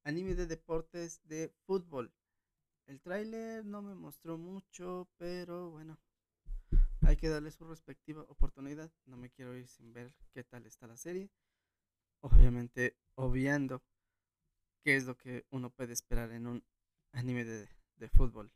anime 0.05 0.35
de 0.35 0.47
deportes 0.47 1.23
de 1.25 1.55
fútbol. 1.65 2.13
El 2.87 3.01
tráiler 3.01 3.65
no 3.65 3.83
me 3.83 3.97
mostró 3.97 4.39
mucho, 4.39 5.09
pero 5.17 5.71
bueno. 5.71 5.99
Hay 7.03 7.17
que 7.17 7.29
darle 7.29 7.51
su 7.51 7.65
respectiva 7.65 8.23
oportunidad. 8.23 8.93
No 9.05 9.17
me 9.17 9.31
quiero 9.31 9.57
ir 9.57 9.67
sin 9.67 9.93
ver 9.93 10.15
qué 10.33 10.45
tal 10.45 10.67
está 10.67 10.87
la 10.87 10.97
serie. 10.97 11.31
Obviamente, 12.21 12.97
obviando 13.17 13.83
qué 14.83 14.97
es 14.97 15.05
lo 15.05 15.17
que 15.17 15.45
uno 15.51 15.71
puede 15.71 15.93
esperar 15.93 16.31
en 16.31 16.47
un 16.47 16.65
anime 17.13 17.45
de, 17.45 17.69
de 17.97 18.09
fútbol. 18.09 18.53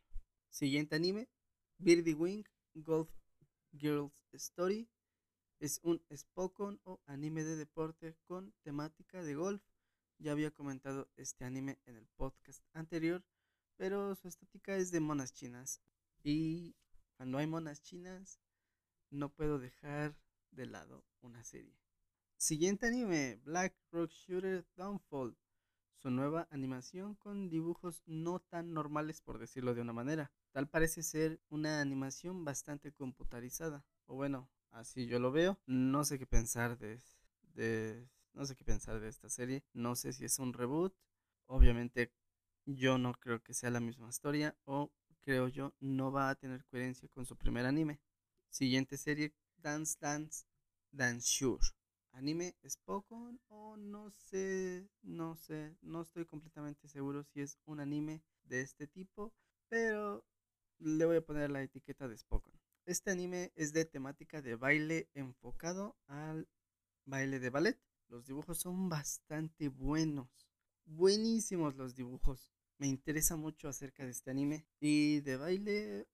Siguiente 0.49 0.95
anime, 0.95 1.29
Birdie 1.77 2.13
Wing 2.13 2.43
Golf 2.73 3.09
Girls 3.73 4.13
Story. 4.31 4.89
Es 5.59 5.79
un 5.83 6.01
Spokon 6.15 6.79
o 6.83 7.01
anime 7.05 7.43
de 7.43 7.55
deporte 7.55 8.15
con 8.27 8.53
temática 8.63 9.23
de 9.23 9.35
golf. 9.35 9.61
Ya 10.19 10.31
había 10.31 10.51
comentado 10.51 11.09
este 11.17 11.43
anime 11.43 11.79
en 11.85 11.97
el 11.97 12.07
podcast 12.15 12.63
anterior. 12.73 13.23
Pero 13.77 14.15
su 14.15 14.27
estética 14.27 14.75
es 14.75 14.91
de 14.91 14.99
monas 14.99 15.33
chinas. 15.33 15.81
Y 16.23 16.75
cuando 17.17 17.37
hay 17.37 17.47
monas 17.47 17.81
chinas, 17.81 18.39
no 19.09 19.29
puedo 19.29 19.59
dejar 19.59 20.15
de 20.51 20.65
lado 20.65 21.05
una 21.21 21.43
serie. 21.43 21.77
Siguiente 22.37 22.87
anime, 22.87 23.39
Black 23.43 23.75
Rock 23.91 24.11
Shooter 24.11 24.65
Downfall. 24.75 25.37
Su 26.01 26.09
nueva 26.09 26.47
animación 26.49 27.13
con 27.13 27.49
dibujos 27.49 28.01
no 28.07 28.39
tan 28.39 28.73
normales 28.73 29.21
por 29.21 29.37
decirlo 29.37 29.75
de 29.75 29.81
una 29.81 29.93
manera. 29.93 30.31
Tal 30.51 30.67
parece 30.67 31.03
ser 31.03 31.39
una 31.49 31.81
animación 31.81 32.43
bastante 32.43 32.91
computarizada. 32.91 33.85
O 34.07 34.15
bueno, 34.15 34.49
así 34.71 35.05
yo 35.05 35.19
lo 35.19 35.31
veo. 35.31 35.59
No 35.67 36.03
sé 36.03 36.17
qué 36.17 36.25
pensar 36.25 36.79
de, 36.79 36.99
de 37.53 38.09
no 38.33 38.45
sé 38.45 38.55
qué 38.55 38.65
pensar 38.65 38.99
de 38.99 39.09
esta 39.09 39.29
serie. 39.29 39.63
No 39.73 39.95
sé 39.95 40.11
si 40.11 40.25
es 40.25 40.39
un 40.39 40.53
reboot. 40.53 40.95
Obviamente 41.45 42.11
yo 42.65 42.97
no 42.97 43.13
creo 43.13 43.41
que 43.41 43.53
sea 43.53 43.69
la 43.69 43.79
misma 43.79 44.09
historia 44.09 44.55
o 44.65 44.91
creo 45.21 45.47
yo 45.47 45.73
no 45.79 46.11
va 46.11 46.29
a 46.29 46.35
tener 46.35 46.65
coherencia 46.65 47.07
con 47.09 47.25
su 47.25 47.37
primer 47.37 47.65
anime. 47.65 47.99
Siguiente 48.49 48.97
serie, 48.97 49.33
Dance 49.57 49.97
Dance 49.99 50.45
Dance 50.91 51.27
Sure. 51.27 51.61
Anime 52.13 52.55
Spokon 52.67 53.39
o 53.47 53.77
no 53.77 54.11
sé, 54.11 54.89
no 55.01 55.35
sé, 55.35 55.77
no 55.81 56.01
estoy 56.01 56.25
completamente 56.25 56.89
seguro 56.89 57.23
si 57.23 57.41
es 57.41 57.57
un 57.65 57.79
anime 57.79 58.21
de 58.43 58.61
este 58.61 58.85
tipo, 58.85 59.33
pero 59.69 60.25
le 60.79 61.05
voy 61.05 61.17
a 61.17 61.25
poner 61.25 61.49
la 61.51 61.63
etiqueta 61.63 62.09
de 62.09 62.17
Spokon. 62.17 62.53
Este 62.85 63.11
anime 63.11 63.53
es 63.55 63.71
de 63.71 63.85
temática 63.85 64.41
de 64.41 64.55
baile 64.55 65.09
enfocado 65.13 65.95
al 66.07 66.49
baile 67.05 67.39
de 67.39 67.49
ballet. 67.49 67.79
Los 68.09 68.25
dibujos 68.25 68.57
son 68.57 68.89
bastante 68.89 69.69
buenos, 69.69 70.27
buenísimos 70.91 71.75
los 71.75 71.95
dibujos. 71.95 72.51
Me 72.77 72.87
interesa 72.87 73.35
mucho 73.35 73.69
acerca 73.69 74.03
de 74.03 74.11
este 74.11 74.31
anime 74.31 74.65
y 74.79 75.21
de 75.21 75.37
baile 75.37 76.07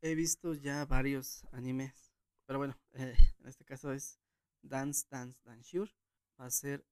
he 0.00 0.14
visto 0.14 0.54
ya 0.54 0.84
varios 0.84 1.44
animes, 1.52 2.12
pero 2.46 2.58
bueno, 2.58 2.78
eh, 2.92 3.16
en 3.40 3.46
este 3.46 3.64
caso 3.64 3.92
es 3.92 4.18
Dance 4.62 5.06
Dance 5.10 5.38
Dance 5.44 5.70
Sure. 5.70 5.90
Va 6.38 6.46
a, 6.46 6.50
ser, 6.50 6.84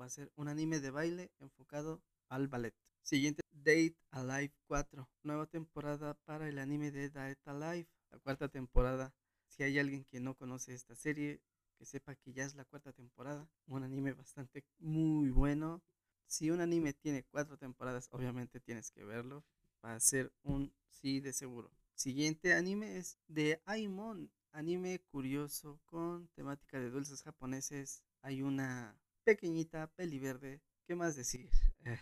va 0.00 0.06
a 0.06 0.08
ser 0.08 0.32
un 0.36 0.48
anime 0.48 0.80
de 0.80 0.90
baile 0.90 1.30
enfocado 1.38 2.02
al 2.30 2.48
ballet. 2.48 2.74
Siguiente, 3.02 3.42
Date 3.52 3.98
Alive 4.10 4.54
4. 4.68 5.06
Nueva 5.22 5.46
temporada 5.46 6.14
para 6.24 6.48
el 6.48 6.58
anime 6.58 6.90
de 6.90 7.10
Date 7.10 7.42
Alive. 7.44 7.86
La 8.10 8.18
cuarta 8.20 8.48
temporada. 8.48 9.14
Si 9.48 9.62
hay 9.62 9.78
alguien 9.78 10.04
que 10.04 10.18
no 10.18 10.34
conoce 10.34 10.72
esta 10.72 10.94
serie, 10.94 11.42
que 11.76 11.84
sepa 11.84 12.14
que 12.14 12.32
ya 12.32 12.44
es 12.44 12.54
la 12.54 12.64
cuarta 12.64 12.90
temporada. 12.94 13.46
Un 13.66 13.82
anime 13.82 14.14
bastante 14.14 14.64
muy 14.78 15.28
bueno. 15.28 15.82
Si 16.26 16.50
un 16.50 16.60
anime 16.60 16.92
tiene 16.92 17.24
cuatro 17.24 17.56
temporadas, 17.56 18.08
obviamente 18.10 18.60
tienes 18.60 18.90
que 18.90 19.04
verlo. 19.04 19.44
Va 19.84 19.94
a 19.94 20.00
ser 20.00 20.32
un 20.42 20.72
sí 20.88 21.20
de 21.20 21.32
seguro. 21.32 21.70
Siguiente 21.94 22.54
anime 22.54 22.98
es 22.98 23.18
de 23.28 23.62
Aimon, 23.64 24.30
anime 24.52 25.00
curioso 25.10 25.80
con 25.86 26.28
temática 26.34 26.78
de 26.80 26.90
dulces 26.90 27.22
japoneses. 27.22 28.02
Hay 28.22 28.42
una 28.42 28.98
pequeñita 29.24 29.86
peli 29.94 30.18
verde. 30.18 30.60
¿Qué 30.86 30.94
más 30.94 31.16
decir? 31.16 31.48
Eh, 31.84 31.98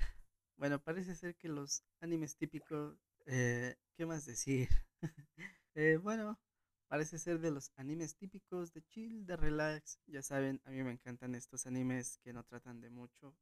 bueno, 0.57 0.83
parece 0.83 1.15
ser 1.15 1.37
que 1.37 1.49
los 1.49 1.85
animes 2.01 2.37
típicos... 2.37 2.97
Eh, 3.27 3.77
¿Qué 3.97 4.07
más 4.07 4.25
decir? 4.25 4.69
Eh, 5.77 5.97
bueno, 5.97 6.39
parece 6.87 7.19
ser 7.19 7.41
de 7.41 7.51
los 7.51 7.73
animes 7.75 8.15
típicos 8.15 8.73
de 8.73 8.83
chill, 8.87 9.27
de 9.27 9.37
relax. 9.37 9.99
Ya 10.07 10.23
saben, 10.23 10.61
a 10.65 10.71
mí 10.71 10.85
me 10.85 10.93
encantan 10.93 11.35
estos 11.35 11.67
animes 11.67 12.19
que 12.23 12.33
no 12.33 12.45
tratan 12.45 12.81
de 12.81 12.91
mucho. 12.91 13.35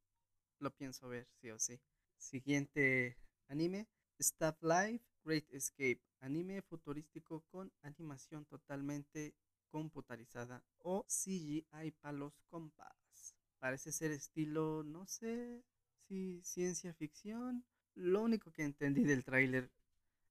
Lo 0.63 0.71
pienso 0.71 1.09
ver, 1.09 1.27
sí 1.41 1.51
o 1.51 1.59
sí. 1.59 1.77
Siguiente 2.17 3.17
anime, 3.49 3.89
Staff 4.17 4.63
Life 4.63 5.03
Great 5.25 5.43
Escape, 5.51 6.01
anime 6.21 6.61
futurístico 6.61 7.41
con 7.51 7.69
animación 7.81 8.45
totalmente 8.45 9.35
computarizada 9.67 10.63
o 10.77 11.05
CGI 11.05 11.91
palos 11.99 12.39
compas. 12.47 13.35
Parece 13.59 13.91
ser 13.91 14.11
estilo, 14.11 14.83
no 14.85 15.05
sé 15.05 15.65
si 16.07 16.41
ciencia 16.45 16.93
ficción. 16.93 17.65
Lo 17.93 18.21
único 18.21 18.49
que 18.53 18.63
entendí 18.63 19.03
del 19.03 19.25
tráiler 19.25 19.69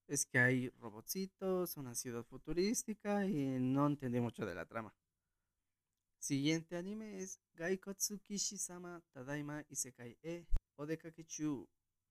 es 0.09 0.25
que 0.25 0.39
hay 0.39 0.71
robotcitos, 0.71 1.77
una 1.77 1.95
ciudad 1.95 2.25
futurística 2.25 3.27
y 3.27 3.59
no 3.61 3.87
entendí 3.87 4.19
mucho 4.19 4.47
de 4.47 4.55
la 4.55 4.65
trama. 4.65 4.95
Siguiente 6.23 6.77
anime 6.77 7.19
es 7.19 7.41
Gaikotsu 7.55 8.21
Kishi-sama 8.21 9.03
Tadaima 9.11 9.65
Isekai 9.69 10.17
E 10.23 10.47
Odekakechu 10.77 11.69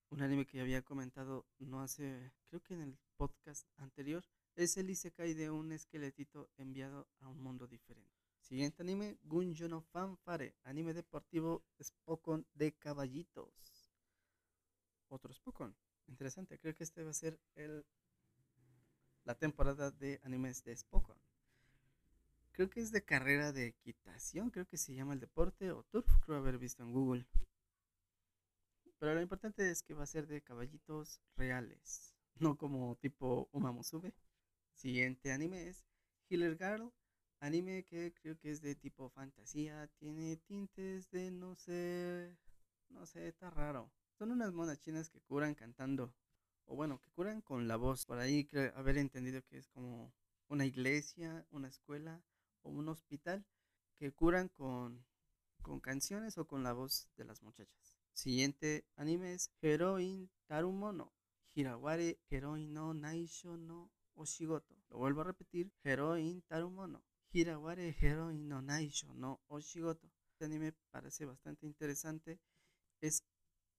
un 0.10 0.22
anime 0.22 0.46
que 0.46 0.60
había 0.60 0.82
comentado 0.82 1.48
no 1.60 1.80
hace, 1.80 2.34
creo 2.50 2.62
que 2.62 2.74
en 2.74 2.82
el 2.82 3.00
podcast 3.16 3.66
anterior, 3.78 4.22
es 4.58 4.76
el 4.76 4.90
Isekai 4.90 5.34
de 5.34 5.50
un 5.50 5.72
esqueletito 5.72 6.50
enviado 6.58 7.08
a 7.22 7.30
un 7.30 7.42
mundo 7.42 7.70
diferente. 7.70 8.12
Siguiente 8.42 8.84
anime, 8.84 9.18
Gunjo 9.24 9.70
no 9.70 9.82
Fanfare, 9.82 10.58
anime 10.66 10.94
deportivo 10.94 11.64
Spokon 11.82 12.46
de 12.54 12.74
caballitos. 12.74 13.94
Otro 15.08 15.34
Spokon. 15.34 15.74
Interesante, 16.08 16.60
creo 16.60 16.76
que 16.76 16.84
este 16.84 17.02
va 17.02 17.12
a 17.12 17.14
ser 17.14 17.40
el, 17.56 17.86
la 19.24 19.36
temporada 19.36 19.90
de 19.90 20.20
animes 20.26 20.66
de 20.66 20.76
Spokon. 20.76 21.18
Creo 22.54 22.70
que 22.70 22.82
es 22.82 22.92
de 22.92 23.04
carrera 23.04 23.54
de 23.54 23.68
equitación, 23.68 24.50
creo 24.50 24.66
que 24.68 24.78
se 24.78 24.94
llama 24.94 25.14
el 25.14 25.20
deporte, 25.20 25.72
o 25.72 25.84
turf, 25.84 26.12
creo 26.26 26.38
haber 26.38 26.58
visto 26.58 26.84
en 26.84 26.92
Google. 26.92 27.26
Pero 29.00 29.16
lo 29.16 29.22
importante 29.22 29.70
es 29.72 29.82
que 29.82 29.94
va 29.94 30.04
a 30.04 30.06
ser 30.06 30.28
de 30.28 30.42
caballitos 30.42 31.22
reales, 31.36 32.14
no 32.40 32.58
como 32.58 32.96
tipo 32.98 33.50
Umamusume. 33.52 34.14
Siguiente 34.76 35.32
anime 35.32 35.70
es 35.70 35.86
Healer 36.30 36.58
Girl, 36.58 36.92
anime 37.40 37.84
que 37.86 38.14
creo 38.14 38.38
que 38.38 38.52
es 38.52 38.62
de 38.62 38.76
tipo 38.76 39.10
fantasía, 39.10 39.88
tiene 39.98 40.38
tintes 40.38 41.10
de 41.10 41.32
no 41.32 41.56
sé, 41.56 42.38
no 42.90 43.06
sé, 43.06 43.30
está 43.30 43.50
raro. 43.50 43.92
Son 44.18 44.32
unas 44.32 44.54
monas 44.54 44.80
chinas 44.80 45.10
que 45.10 45.22
curan 45.22 45.56
cantando, 45.56 46.14
o 46.66 46.76
bueno, 46.76 47.00
que 47.00 47.10
curan 47.12 47.42
con 47.42 47.68
la 47.68 47.78
voz. 47.78 48.06
Por 48.06 48.20
ahí 48.20 48.46
creo 48.46 48.72
haber 48.76 48.98
entendido 48.98 49.42
que 49.44 49.58
es 49.58 49.68
como 49.70 50.14
una 50.48 50.66
iglesia, 50.66 51.46
una 51.50 51.70
escuela 51.70 52.22
o 52.64 52.70
un 52.70 52.90
hospital 52.90 53.46
que 53.98 54.12
curan 54.12 54.50
con, 54.50 55.06
con 55.62 55.80
canciones 55.80 56.38
o 56.38 56.46
con 56.46 56.64
la 56.64 56.74
voz 56.74 57.08
de 57.18 57.26
las 57.26 57.42
muchachas. 57.44 58.00
Siguiente 58.14 58.86
anime 58.96 59.34
es 59.34 59.52
Heroin 59.62 60.30
Tarumono. 60.48 61.14
Hiraware 61.54 62.20
Heroin 62.30 62.74
no 62.74 62.94
Naisho 62.94 63.58
no 63.58 63.92
Oshigoto. 64.16 64.76
Lo 64.90 64.98
vuelvo 64.98 65.22
a 65.22 65.26
repetir. 65.26 65.72
Heroin 65.84 66.42
Tarumono. 66.44 67.04
Hiraware 67.32 67.96
Heroin 68.00 68.48
no 68.48 68.62
Naisho 68.62 69.14
no 69.14 69.42
Oshigoto. 69.48 70.12
Este 70.32 70.46
anime 70.46 70.74
parece 70.90 71.26
bastante 71.26 71.66
interesante. 71.66 72.40
Es, 73.02 73.24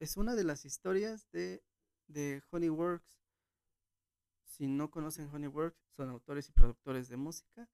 es 0.00 0.16
una 0.16 0.34
de 0.34 0.44
las 0.44 0.64
historias 0.64 1.30
de, 1.32 1.62
de 2.06 2.42
Honeyworks. 2.50 3.22
Si 4.44 4.66
no 4.66 4.90
conocen 4.90 5.28
Honeyworks, 5.28 5.80
son 5.90 6.10
autores 6.10 6.48
y 6.48 6.52
productores 6.52 7.08
de 7.08 7.16
música 7.16 7.68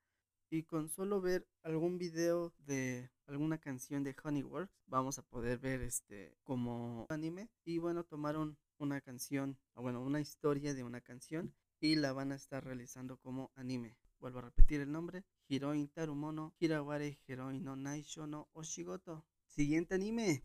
y 0.51 0.63
con 0.63 0.89
solo 0.89 1.21
ver 1.21 1.47
algún 1.63 1.99
video 1.99 2.55
de 2.59 3.11
alguna 3.27 3.59
canción 3.59 4.03
de 4.03 4.17
Honeyworks 4.23 4.73
vamos 4.87 5.19
a 5.19 5.23
poder 5.23 5.59
ver 5.59 5.83
este 5.83 6.37
como 6.43 7.07
anime 7.11 7.51
y 7.65 7.79
bueno 7.79 8.05
tomaron 8.05 8.57
una 8.79 9.01
canción 9.01 9.59
o 9.75 9.83
bueno 9.83 10.01
una 10.03 10.21
historia 10.21 10.75
de 10.75 10.85
una 10.85 11.01
canción 11.01 11.55
y 11.81 11.97
la 11.97 12.13
van 12.13 12.33
a 12.33 12.35
estar 12.35 12.65
realizando 12.65 13.19
como 13.19 13.53
anime. 13.55 13.97
Vuelvo 14.19 14.41
a 14.41 14.43
repetir 14.43 14.81
el 14.81 14.91
nombre 14.91 15.25
Hiroin 15.49 15.89
Tarumono 15.89 16.55
Hiraware 16.59 17.21
Heroin 17.27 17.63
no 17.63 18.49
Oshigoto. 18.53 19.25
Siguiente 19.47 19.95
anime 19.95 20.45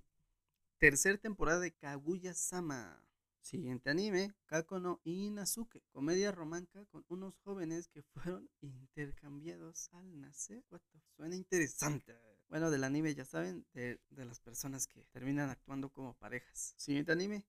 tercera 0.77 1.17
temporada 1.17 1.59
de 1.59 1.71
Kaguya 1.71 2.33
Sama 2.33 3.01
Siguiente 3.43 3.89
anime, 3.89 4.33
Kako 4.45 4.79
no 4.79 5.01
Inazuke, 5.03 5.83
comedia 5.91 6.31
romántica 6.31 6.85
con 6.85 7.03
unos 7.09 7.37
jóvenes 7.39 7.89
que 7.89 8.01
fueron 8.01 8.49
intercambiados 8.61 9.89
al 9.91 10.21
nacer. 10.21 10.63
Suena 11.17 11.35
interesante. 11.35 12.17
Bueno, 12.47 12.71
del 12.71 12.85
anime 12.85 13.13
ya 13.13 13.25
saben, 13.25 13.65
de, 13.73 13.99
las 14.11 14.39
personas 14.39 14.87
que 14.87 15.03
terminan 15.11 15.49
actuando 15.49 15.89
como 15.89 16.13
parejas. 16.13 16.73
Siguiente 16.77 17.11
anime, 17.11 17.45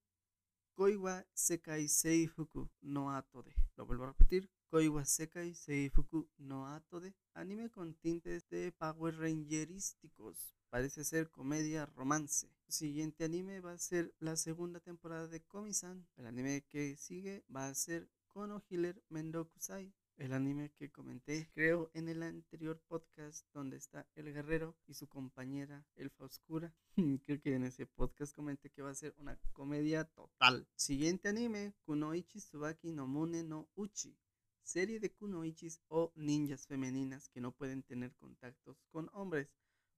Koiwa 0.74 1.24
Sekai 1.32 1.86
Seifuku 1.86 2.68
no 2.80 3.14
Atode. 3.14 3.54
Lo 3.76 3.86
vuelvo 3.86 4.02
a 4.02 4.08
repetir, 4.08 4.50
Koiwa 4.74 5.04
Sekai 5.04 5.54
Seifuku 5.54 6.28
no 6.38 6.66
Atode. 6.66 7.14
Anime 7.34 7.70
con 7.70 7.94
tintes 7.94 8.48
de 8.48 8.72
Power 8.72 9.16
Rangerísticos 9.16 10.52
parece 10.68 11.04
ser 11.04 11.30
comedia 11.30 11.86
romance. 11.86 12.50
Siguiente 12.66 13.22
anime 13.22 13.60
va 13.60 13.74
a 13.74 13.78
ser 13.78 14.12
la 14.18 14.34
segunda 14.34 14.80
temporada 14.80 15.28
de 15.28 15.44
Komi-san. 15.44 16.08
El 16.16 16.26
anime 16.26 16.64
que 16.68 16.96
sigue 16.96 17.44
va 17.54 17.68
a 17.68 17.74
ser 17.76 18.10
Kono 18.26 18.64
Healer 18.68 19.00
Mendokusai. 19.10 19.94
el 20.16 20.32
anime 20.32 20.72
que 20.72 20.90
comenté, 20.90 21.48
creo, 21.54 21.90
en 21.94 22.08
el 22.08 22.24
anterior 22.24 22.80
podcast 22.88 23.46
donde 23.52 23.76
está 23.76 24.08
el 24.16 24.32
guerrero 24.32 24.76
y 24.88 24.94
su 24.94 25.06
compañera 25.06 25.86
Elfa 25.94 26.24
Oscura. 26.24 26.74
creo 27.24 27.40
que 27.40 27.54
en 27.54 27.62
ese 27.62 27.86
podcast 27.86 28.34
comenté 28.34 28.70
que 28.70 28.82
va 28.82 28.90
a 28.90 28.94
ser 28.96 29.14
una 29.18 29.38
comedia 29.52 30.04
total. 30.04 30.66
Siguiente 30.74 31.28
anime, 31.28 31.74
Kunoichi 31.84 32.40
Tsubaki 32.40 32.90
no 32.90 33.06
Mune 33.06 33.44
no 33.44 33.68
Uchi. 33.76 34.18
Serie 34.64 34.98
de 34.98 35.12
kunoichis 35.12 35.82
o 35.88 36.10
ninjas 36.16 36.66
femeninas 36.66 37.28
que 37.28 37.40
no 37.40 37.52
pueden 37.52 37.82
tener 37.82 38.12
contactos 38.14 38.82
con 38.90 39.10
hombres. 39.12 39.48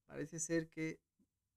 Parece 0.07 0.41
ser 0.41 0.69
que 0.69 1.01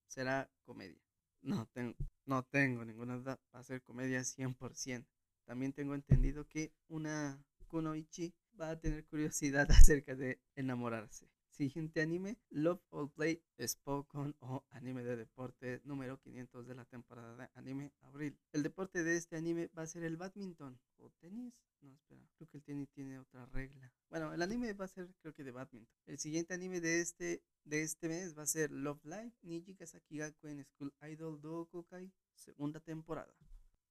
será 0.08 0.50
comedia. 0.64 1.02
No 1.42 1.66
tengo, 1.74 1.96
no 2.26 2.44
tengo 2.46 2.86
ninguna 2.86 3.18
duda, 3.18 3.40
va 3.54 3.60
a 3.60 3.64
ser 3.64 3.82
comedia 3.82 4.24
100%. 4.24 5.08
También 5.46 5.74
tengo 5.74 5.96
entendido 5.96 6.48
que 6.48 6.72
una 6.88 7.44
kunoichi 7.68 8.34
va 8.60 8.72
a 8.72 8.80
tener 8.80 9.06
curiosidad 9.06 9.70
acerca 9.72 10.16
de 10.16 10.40
enamorarse. 10.56 11.28
Siguiente 11.60 12.00
anime, 12.00 12.38
Love 12.52 12.82
All 12.92 13.12
Play 13.12 13.44
Spoken 13.60 14.34
o 14.40 14.64
anime 14.70 15.04
de 15.04 15.18
deporte 15.18 15.82
número 15.84 16.18
500 16.18 16.66
de 16.66 16.74
la 16.74 16.86
temporada 16.86 17.36
de 17.36 17.50
anime 17.54 17.92
abril. 18.00 18.40
El 18.54 18.64
deporte 18.64 19.04
de 19.04 19.18
este 19.18 19.36
anime 19.36 19.70
va 19.78 19.82
a 19.82 19.88
ser 19.88 20.06
el 20.06 20.16
badminton 20.16 20.80
o 21.00 21.10
tenis. 21.20 21.54
No, 21.82 21.94
espera, 21.94 22.26
creo 22.38 22.48
que 22.48 22.58
el 22.60 22.64
tenis 22.64 22.90
tiene 22.92 23.20
otra 23.20 23.46
regla. 23.48 23.92
Bueno, 24.10 24.34
el 24.34 24.42
anime 24.42 24.72
va 24.72 24.86
a 24.86 24.88
ser 24.88 25.14
creo 25.20 25.34
que 25.34 25.44
de 25.44 25.52
badminton. 25.52 25.94
El 26.06 26.18
siguiente 26.18 26.54
anime 26.54 26.80
de 26.80 27.02
este 27.02 27.44
de 27.66 27.82
este 27.82 28.08
mes 28.08 28.38
va 28.38 28.44
a 28.44 28.48
ser 28.48 28.72
Love 28.72 29.04
Live 29.04 29.34
Niji 29.42 29.76
Kasaki 29.76 30.22
en 30.44 30.64
School 30.64 30.94
Idol 31.12 31.42
Dokokai, 31.42 32.10
segunda 32.36 32.80
temporada. 32.80 33.36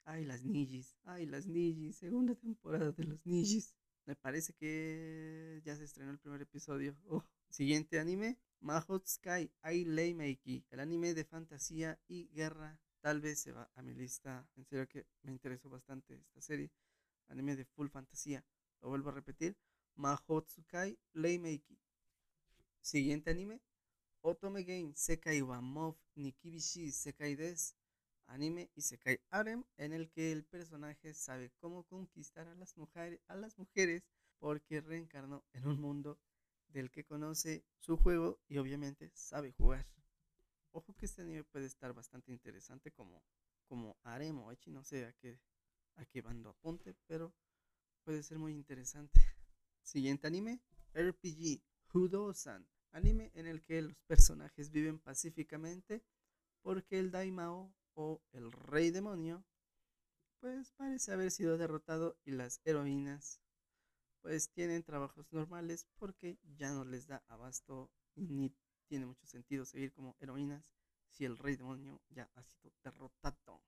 Ay, 0.04 0.24
las 0.24 0.42
Nijis, 0.42 0.96
ay, 1.02 1.26
las 1.26 1.44
Nijis, 1.46 1.98
segunda 1.98 2.34
temporada 2.34 2.92
de 2.92 3.04
los 3.04 3.26
Nijis. 3.26 3.76
Me 4.06 4.16
parece 4.16 4.54
que 4.54 5.60
ya 5.66 5.76
se 5.76 5.84
estrenó 5.84 6.12
el 6.12 6.18
primer 6.18 6.40
episodio. 6.40 6.96
Oh. 7.10 7.37
Siguiente 7.48 7.98
anime, 7.98 8.38
Mahou 8.60 9.00
Sky 9.06 9.50
I 9.64 9.84
Lay 9.84 10.40
el 10.70 10.80
anime 10.80 11.14
de 11.14 11.24
fantasía 11.24 11.98
y 12.06 12.28
guerra. 12.28 12.80
Tal 13.00 13.20
vez 13.20 13.40
se 13.40 13.52
va 13.52 13.70
a 13.74 13.82
mi 13.82 13.94
lista. 13.94 14.48
En 14.56 14.64
serio 14.64 14.88
que 14.88 15.06
me 15.22 15.32
interesó 15.32 15.68
bastante 15.68 16.16
esta 16.16 16.40
serie. 16.40 16.70
Anime 17.28 17.56
de 17.56 17.64
full 17.64 17.88
fantasía. 17.88 18.44
Lo 18.80 18.88
vuelvo 18.88 19.10
a 19.10 19.12
repetir. 19.12 19.56
Mahotsukai 19.94 20.98
Meiki. 21.14 21.78
Siguiente 22.80 23.30
anime. 23.30 23.60
Otome 24.20 24.64
Game 24.64 24.92
Sekai 24.94 25.42
wa 25.42 25.60
Mof 25.60 25.96
Nikibishi 26.16 26.90
Sekai 26.90 27.36
Des 27.36 27.76
anime 28.28 28.70
y 28.74 28.80
Isekai 28.80 29.20
Arem, 29.30 29.64
en 29.76 29.92
el 29.92 30.10
que 30.10 30.32
el 30.32 30.44
personaje 30.44 31.14
sabe 31.14 31.50
cómo 31.60 31.84
conquistar 31.84 32.46
a 32.46 32.54
las, 32.54 32.74
a 33.28 33.34
las 33.36 33.58
mujeres 33.58 34.02
porque 34.38 34.80
reencarnó 34.80 35.44
en 35.52 35.66
un 35.66 35.80
mundo 35.80 36.18
del 36.68 36.90
que 36.90 37.04
conoce 37.04 37.64
su 37.78 37.96
juego 37.96 38.40
y 38.48 38.58
obviamente 38.58 39.10
sabe 39.14 39.52
jugar. 39.52 39.86
Ojo 40.72 40.94
que 40.94 41.06
este 41.06 41.22
anime 41.22 41.44
puede 41.44 41.66
estar 41.66 41.92
bastante 41.92 42.30
interesante 42.30 42.90
como, 42.92 43.22
como 43.66 43.96
Arem 44.02 44.38
o 44.40 44.52
Echi, 44.52 44.70
no 44.70 44.84
sé 44.84 45.06
a 45.06 45.12
qué, 45.14 45.40
a 45.96 46.04
qué 46.04 46.22
bando 46.22 46.50
apunte, 46.50 46.94
pero 47.06 47.34
puede 48.04 48.22
ser 48.22 48.38
muy 48.38 48.52
interesante. 48.52 49.20
Siguiente 49.82 50.26
anime, 50.26 50.60
RPG 50.94 51.62
Hudo-san, 51.92 52.68
anime 52.92 53.30
en 53.34 53.46
el 53.46 53.62
que 53.62 53.82
los 53.82 53.96
personajes 54.06 54.70
viven 54.70 54.98
pacíficamente 54.98 56.04
porque 56.62 56.98
el 56.98 57.10
Daimao 57.10 57.74
o 57.94 58.22
el 58.32 58.52
rey 58.52 58.90
demonio, 58.90 59.44
pues 60.40 60.70
parece 60.72 61.12
haber 61.12 61.30
sido 61.30 61.56
derrotado 61.56 62.18
y 62.24 62.32
las 62.32 62.60
heroínas 62.64 63.40
pues 64.20 64.50
tienen 64.50 64.82
trabajos 64.82 65.32
normales 65.32 65.86
porque 65.98 66.38
ya 66.56 66.72
no 66.72 66.84
les 66.84 67.06
da 67.06 67.22
abasto 67.28 67.90
ni 68.14 68.52
tiene 68.86 69.06
mucho 69.06 69.26
sentido 69.26 69.64
seguir 69.64 69.92
como 69.92 70.16
heroínas 70.20 70.72
si 71.08 71.24
el 71.24 71.36
rey 71.36 71.56
demonio 71.56 72.00
ya 72.10 72.30
ha 72.34 72.42
sido 72.42 72.72
derrotado. 72.82 73.62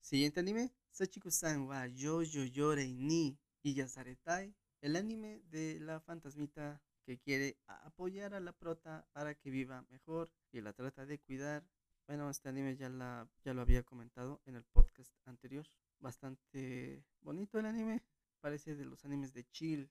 Siguiente 0.00 0.40
anime, 0.40 0.72
Sachiku-san 0.90 1.66
wa 1.66 1.86
Yoyo 1.86 2.44
Yorei 2.44 2.94
ni 2.94 3.38
Iyasaretai, 3.62 4.54
el 4.80 4.96
anime 4.96 5.40
de 5.50 5.80
la 5.80 6.00
fantasmita 6.00 6.80
que 7.04 7.18
quiere 7.18 7.58
apoyar 7.66 8.34
a 8.34 8.40
la 8.40 8.52
prota 8.52 9.06
para 9.12 9.34
que 9.34 9.50
viva 9.50 9.82
mejor 9.90 10.30
y 10.52 10.60
la 10.60 10.72
trata 10.72 11.06
de 11.06 11.18
cuidar 11.18 11.64
bueno, 12.06 12.30
este 12.30 12.48
anime 12.48 12.76
ya, 12.76 12.88
la, 12.88 13.28
ya 13.42 13.52
lo 13.52 13.62
había 13.62 13.82
comentado 13.82 14.40
en 14.46 14.54
el 14.54 14.64
podcast 14.64 15.12
anterior. 15.24 15.66
Bastante 15.98 17.04
bonito 17.20 17.58
el 17.58 17.66
anime. 17.66 18.00
Parece 18.40 18.74
de 18.76 18.84
los 18.84 19.04
animes 19.04 19.32
de 19.32 19.44
chill, 19.50 19.90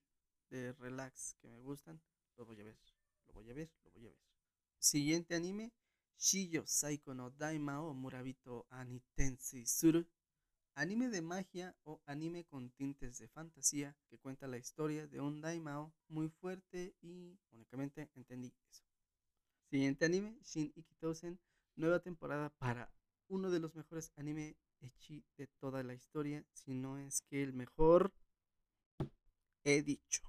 de 0.50 0.74
relax 0.74 1.36
que 1.42 1.50
me 1.50 1.60
gustan. 1.60 2.02
Lo 2.38 2.46
voy 2.46 2.60
a 2.62 2.64
ver, 2.64 2.78
lo 3.28 3.34
voy 3.34 3.50
a 3.50 3.54
ver, 3.54 3.72
lo 3.84 3.92
voy 3.92 4.06
a 4.08 4.10
ver. 4.10 4.20
Siguiente 4.80 5.36
anime, 5.36 5.74
Shiyo 6.18 6.66
Saiko 6.66 7.14
no 7.14 7.32
Daimao 7.32 7.94
Murabito 7.94 8.66
Anitensi 8.70 9.66
Suru. 9.66 10.06
Anime 10.76 11.08
de 11.10 11.22
magia 11.22 11.76
o 11.84 12.02
anime 12.06 12.46
con 12.46 12.70
tintes 12.72 13.18
de 13.18 13.30
fantasía 13.30 13.96
que 14.10 14.18
cuenta 14.18 14.48
la 14.48 14.58
historia 14.58 15.08
de 15.08 15.22
un 15.22 15.42
Daimao 15.42 15.94
muy 16.10 16.30
fuerte 16.30 16.96
y 17.02 17.40
únicamente 17.52 18.10
entendí 18.14 18.54
eso. 18.70 18.84
Siguiente 19.70 20.06
anime, 20.06 20.38
Shin 20.44 20.74
Ikitosen 20.76 21.40
nueva 21.76 22.00
temporada 22.00 22.50
para 22.50 22.92
uno 23.28 23.50
de 23.50 23.60
los 23.60 23.76
mejores 23.76 24.12
anime 24.16 24.56
echi 24.82 25.24
de 25.38 25.48
toda 25.48 25.84
la 25.84 25.94
historia, 25.94 26.46
si 26.54 26.74
no 26.74 26.98
es 26.98 27.22
que 27.22 27.44
el 27.44 27.54
mejor 27.54 28.14
he 29.66 29.82
dicho. 29.82 30.22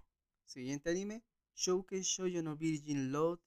Siguiente 0.47 0.89
anime, 0.89 1.23
Shouke 1.55 2.01
Shoujo 2.03 2.43
no 2.43 2.57
Virgin 2.57 3.13
Load, 3.13 3.39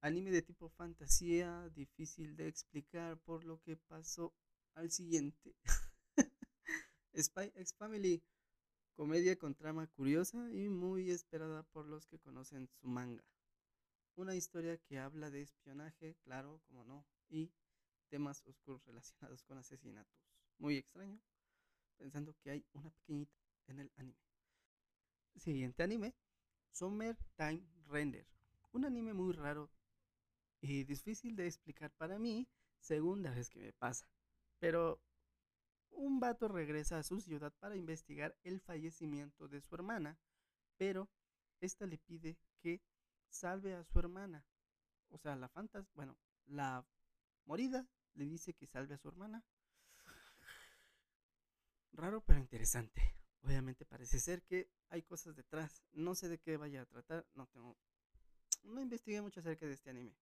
anime 0.00 0.30
de 0.30 0.40
tipo 0.40 0.70
fantasía, 0.70 1.68
difícil 1.74 2.34
de 2.34 2.48
explicar 2.48 3.18
por 3.18 3.44
lo 3.44 3.60
que 3.60 3.76
pasó 3.76 4.34
al 4.74 4.90
siguiente. 4.90 5.54
Spy 7.14 7.52
X 7.54 7.74
Family, 7.74 8.22
comedia 8.94 9.36
con 9.36 9.54
trama 9.54 9.86
curiosa 9.86 10.50
y 10.50 10.70
muy 10.70 11.10
esperada 11.10 11.62
por 11.62 11.86
los 11.86 12.06
que 12.06 12.18
conocen 12.18 12.68
su 12.80 12.86
manga. 12.86 13.24
Una 14.16 14.34
historia 14.34 14.78
que 14.78 14.98
habla 14.98 15.30
de 15.30 15.42
espionaje, 15.42 16.16
claro, 16.24 16.62
como 16.68 16.84
no, 16.84 17.06
y 17.28 17.52
temas 18.08 18.42
oscuros 18.46 18.82
relacionados 18.86 19.42
con 19.42 19.58
asesinatos. 19.58 20.16
Muy 20.56 20.78
extraño, 20.78 21.20
pensando 21.98 22.34
que 22.42 22.50
hay 22.50 22.64
una 22.72 22.90
pequeñita 22.90 23.36
en 23.66 23.80
el 23.80 23.92
anime. 23.96 24.33
Siguiente 25.36 25.82
anime, 25.82 26.14
Summer 26.70 27.16
Time 27.36 27.62
Render. 27.86 28.26
Un 28.72 28.84
anime 28.84 29.14
muy 29.14 29.32
raro 29.32 29.70
y 30.60 30.84
difícil 30.84 31.36
de 31.36 31.46
explicar 31.46 31.90
para 31.92 32.18
mí, 32.18 32.48
segunda 32.80 33.30
vez 33.30 33.50
que 33.50 33.60
me 33.60 33.72
pasa. 33.72 34.08
Pero 34.58 35.02
un 35.90 36.20
vato 36.20 36.48
regresa 36.48 36.98
a 36.98 37.02
su 37.02 37.20
ciudad 37.20 37.52
para 37.60 37.76
investigar 37.76 38.36
el 38.42 38.60
fallecimiento 38.60 39.48
de 39.48 39.60
su 39.60 39.74
hermana, 39.74 40.18
pero 40.76 41.10
esta 41.60 41.86
le 41.86 41.98
pide 41.98 42.38
que 42.60 42.82
salve 43.28 43.74
a 43.74 43.84
su 43.84 43.98
hermana. 43.98 44.44
O 45.08 45.18
sea, 45.18 45.36
la 45.36 45.48
fantas, 45.48 45.86
bueno, 45.94 46.16
la 46.46 46.86
morida 47.44 47.86
le 48.14 48.26
dice 48.26 48.54
que 48.54 48.66
salve 48.66 48.94
a 48.94 48.98
su 48.98 49.08
hermana. 49.08 49.44
Raro 51.92 52.24
pero 52.24 52.40
interesante. 52.40 53.23
Obviamente 53.44 53.84
parece 53.84 54.18
ser 54.20 54.42
que 54.42 54.70
hay 54.88 55.02
cosas 55.02 55.36
detrás. 55.36 55.82
No 55.92 56.14
sé 56.14 56.28
de 56.28 56.38
qué 56.38 56.56
vaya 56.56 56.80
a 56.80 56.86
tratar. 56.86 57.26
No 57.34 57.46
tengo. 57.46 57.76
No 58.62 58.80
investigué 58.80 59.20
mucho 59.20 59.40
acerca 59.40 59.66
de 59.66 59.74
este 59.74 59.90
anime. 59.90 60.16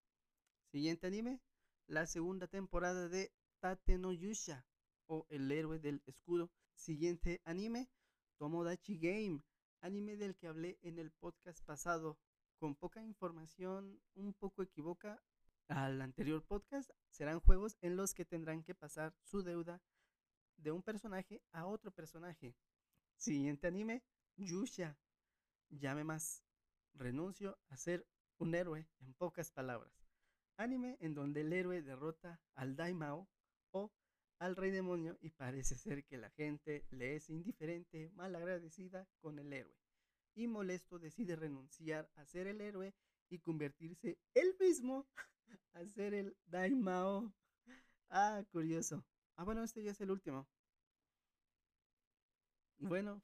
Siguiente 0.71 1.07
anime. 1.07 1.39
La 1.87 2.05
segunda 2.05 2.47
temporada 2.47 3.07
de 3.07 3.31
Tate 3.59 3.97
no 3.97 4.11
Yusha. 4.11 4.65
O 5.05 5.25
El 5.29 5.49
héroe 5.51 5.79
del 5.79 6.03
escudo. 6.05 6.51
Siguiente 6.75 7.41
anime. 7.45 7.89
Tomodachi 8.37 8.97
Game. 8.97 9.41
Anime 9.79 10.17
del 10.17 10.35
que 10.35 10.47
hablé 10.47 10.77
en 10.81 10.99
el 10.99 11.11
podcast 11.11 11.63
pasado. 11.63 12.19
Con 12.57 12.75
poca 12.75 13.01
información, 13.03 14.01
un 14.15 14.33
poco 14.33 14.63
equivoca, 14.63 15.21
al 15.67 16.01
anterior 16.01 16.43
podcast, 16.43 16.91
serán 17.09 17.39
juegos 17.39 17.77
en 17.81 17.95
los 17.95 18.13
que 18.13 18.25
tendrán 18.25 18.63
que 18.63 18.75
pasar 18.75 19.15
su 19.23 19.43
deuda 19.43 19.81
de 20.57 20.71
un 20.71 20.83
personaje 20.83 21.41
a 21.51 21.65
otro 21.65 21.91
personaje. 21.91 22.55
Siguiente 23.23 23.67
anime, 23.67 24.03
Yusha. 24.35 24.97
Llame 25.69 26.03
más. 26.03 26.43
Renuncio 26.93 27.57
a 27.69 27.77
ser 27.77 28.05
un 28.37 28.53
héroe, 28.53 28.85
en 28.99 29.13
pocas 29.13 29.49
palabras. 29.49 29.93
Anime 30.57 30.97
en 30.99 31.13
donde 31.13 31.39
el 31.39 31.53
héroe 31.53 31.81
derrota 31.81 32.41
al 32.53 32.75
Daimao 32.75 33.29
o 33.71 33.93
al 34.39 34.57
Rey 34.57 34.71
Demonio 34.71 35.17
y 35.21 35.29
parece 35.29 35.75
ser 35.77 36.03
que 36.03 36.17
la 36.17 36.31
gente 36.31 36.85
le 36.89 37.15
es 37.15 37.29
indiferente, 37.29 38.09
mal 38.09 38.35
agradecida 38.35 39.07
con 39.21 39.39
el 39.39 39.53
héroe. 39.53 39.79
Y 40.35 40.47
molesto 40.47 40.99
decide 40.99 41.37
renunciar 41.37 42.11
a 42.15 42.25
ser 42.25 42.47
el 42.47 42.59
héroe 42.59 42.93
y 43.29 43.39
convertirse 43.39 44.19
él 44.33 44.53
mismo 44.59 45.07
hacer 45.71 46.13
el 46.13 46.35
Daimao. 46.47 47.33
Ah, 48.09 48.43
curioso. 48.51 49.05
Ah, 49.37 49.45
bueno, 49.45 49.63
este 49.63 49.81
ya 49.81 49.91
es 49.91 50.01
el 50.01 50.11
último. 50.11 50.45
Bueno, 52.83 53.21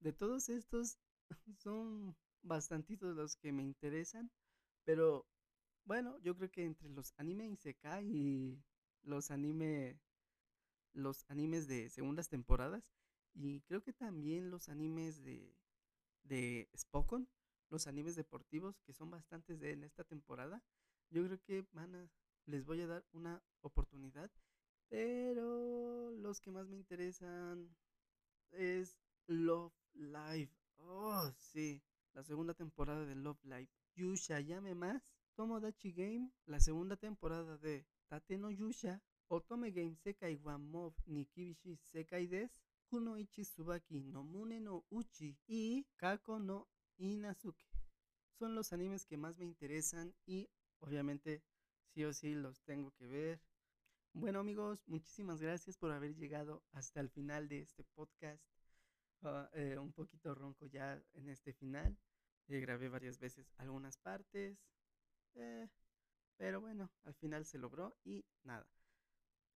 de 0.00 0.14
todos 0.14 0.48
estos, 0.48 0.98
son 1.58 2.16
bastantitos 2.42 3.14
los 3.14 3.36
que 3.36 3.52
me 3.52 3.62
interesan, 3.62 4.30
pero 4.84 5.26
bueno, 5.84 6.18
yo 6.20 6.34
creo 6.34 6.50
que 6.50 6.64
entre 6.64 6.88
los 6.88 7.12
anime 7.18 7.50
Isekai 7.50 8.06
y 8.06 8.64
los 9.02 9.30
anime 9.30 10.00
los 10.94 11.24
animes 11.28 11.68
de 11.68 11.90
segundas 11.90 12.30
temporadas 12.30 12.82
y 13.34 13.60
creo 13.62 13.82
que 13.82 13.92
también 13.92 14.50
los 14.50 14.70
animes 14.70 15.22
de 15.22 15.54
de 16.24 16.70
Spokon, 16.74 17.28
los 17.68 17.86
animes 17.86 18.16
deportivos 18.16 18.80
que 18.80 18.94
son 18.94 19.10
bastantes 19.10 19.60
de 19.60 19.72
en 19.72 19.84
esta 19.84 20.04
temporada, 20.04 20.62
yo 21.10 21.22
creo 21.26 21.38
que 21.42 21.66
van 21.72 21.94
a 21.96 22.10
les 22.46 22.64
voy 22.64 22.80
a 22.80 22.86
dar 22.86 23.04
una 23.12 23.42
oportunidad, 23.60 24.30
pero 24.88 26.12
los 26.12 26.40
que 26.40 26.50
más 26.50 26.66
me 26.68 26.76
interesan 26.76 27.68
es 28.52 28.98
Love 29.26 29.74
Live. 29.94 30.52
Oh, 30.78 31.30
sí, 31.38 31.82
la 32.14 32.22
segunda 32.22 32.54
temporada 32.54 33.04
de 33.06 33.14
Love 33.14 33.44
Live. 33.44 33.68
Yusha 33.94 34.40
Yame 34.40 34.74
Más, 34.74 35.02
Tomodachi 35.34 35.92
Game, 35.92 36.30
la 36.46 36.60
segunda 36.60 36.96
temporada 36.96 37.58
de 37.58 37.86
Tate 38.08 38.38
no 38.38 38.50
Yusha, 38.50 39.02
Otome 39.28 39.70
Game 39.70 39.96
Sekai 39.96 40.36
wa 40.36 40.58
Mob 40.58 40.94
Nikibishi 41.06 41.76
Sekai 41.76 42.26
Des, 42.26 42.50
Kunoichi 42.90 43.44
Tsubaki 43.44 44.00
no 44.00 44.22
Mune 44.22 44.60
no 44.60 44.84
Uchi 44.90 45.38
y 45.46 45.86
Kako 45.96 46.38
no 46.38 46.68
Inazuke. 46.98 47.66
Son 48.38 48.54
los 48.54 48.72
animes 48.72 49.06
que 49.06 49.16
más 49.16 49.38
me 49.38 49.44
interesan 49.44 50.14
y 50.26 50.48
obviamente 50.80 51.42
sí 51.94 52.04
o 52.04 52.12
sí 52.12 52.34
los 52.34 52.62
tengo 52.62 52.90
que 52.92 53.06
ver. 53.06 53.40
Bueno 54.14 54.40
amigos, 54.40 54.86
muchísimas 54.86 55.40
gracias 55.40 55.78
por 55.78 55.90
haber 55.90 56.14
llegado 56.14 56.62
hasta 56.72 57.00
el 57.00 57.08
final 57.08 57.48
de 57.48 57.60
este 57.60 57.82
podcast. 57.82 58.44
Ah, 59.22 59.48
eh, 59.54 59.78
un 59.78 59.90
poquito 59.92 60.34
ronco 60.34 60.66
ya 60.66 61.02
en 61.14 61.30
este 61.30 61.54
final. 61.54 61.96
Eh, 62.48 62.60
grabé 62.60 62.90
varias 62.90 63.18
veces 63.18 63.50
algunas 63.56 63.96
partes. 63.96 64.58
Eh, 65.34 65.66
pero 66.36 66.60
bueno, 66.60 66.90
al 67.04 67.14
final 67.14 67.46
se 67.46 67.56
logró 67.56 67.96
y 68.04 68.22
nada. 68.42 68.66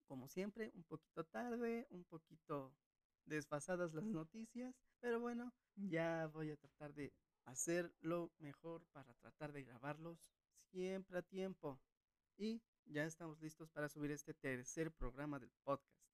Como 0.07 0.26
siempre, 0.26 0.72
un 0.74 0.84
poquito 0.84 1.24
tarde, 1.24 1.86
un 1.90 2.04
poquito 2.04 2.74
desfasadas 3.26 3.92
las 3.92 4.04
noticias. 4.04 4.74
Pero 5.00 5.20
bueno, 5.20 5.52
ya 5.74 6.28
voy 6.28 6.50
a 6.50 6.57
tratar 6.57 6.94
de 6.94 7.12
hacer 7.44 7.92
lo 8.00 8.32
mejor 8.38 8.86
para 8.92 9.12
tratar 9.14 9.52
de 9.52 9.64
grabarlos 9.64 10.18
siempre 10.70 11.18
a 11.18 11.22
tiempo. 11.22 11.78
Y 12.38 12.62
ya 12.89 13.05
estamos 13.05 13.41
listos 13.41 13.70
para 13.70 13.89
subir 13.89 14.11
este 14.11 14.34
tercer 14.34 14.93
programa 14.93 15.39
del 15.39 15.51
podcast. 15.64 16.07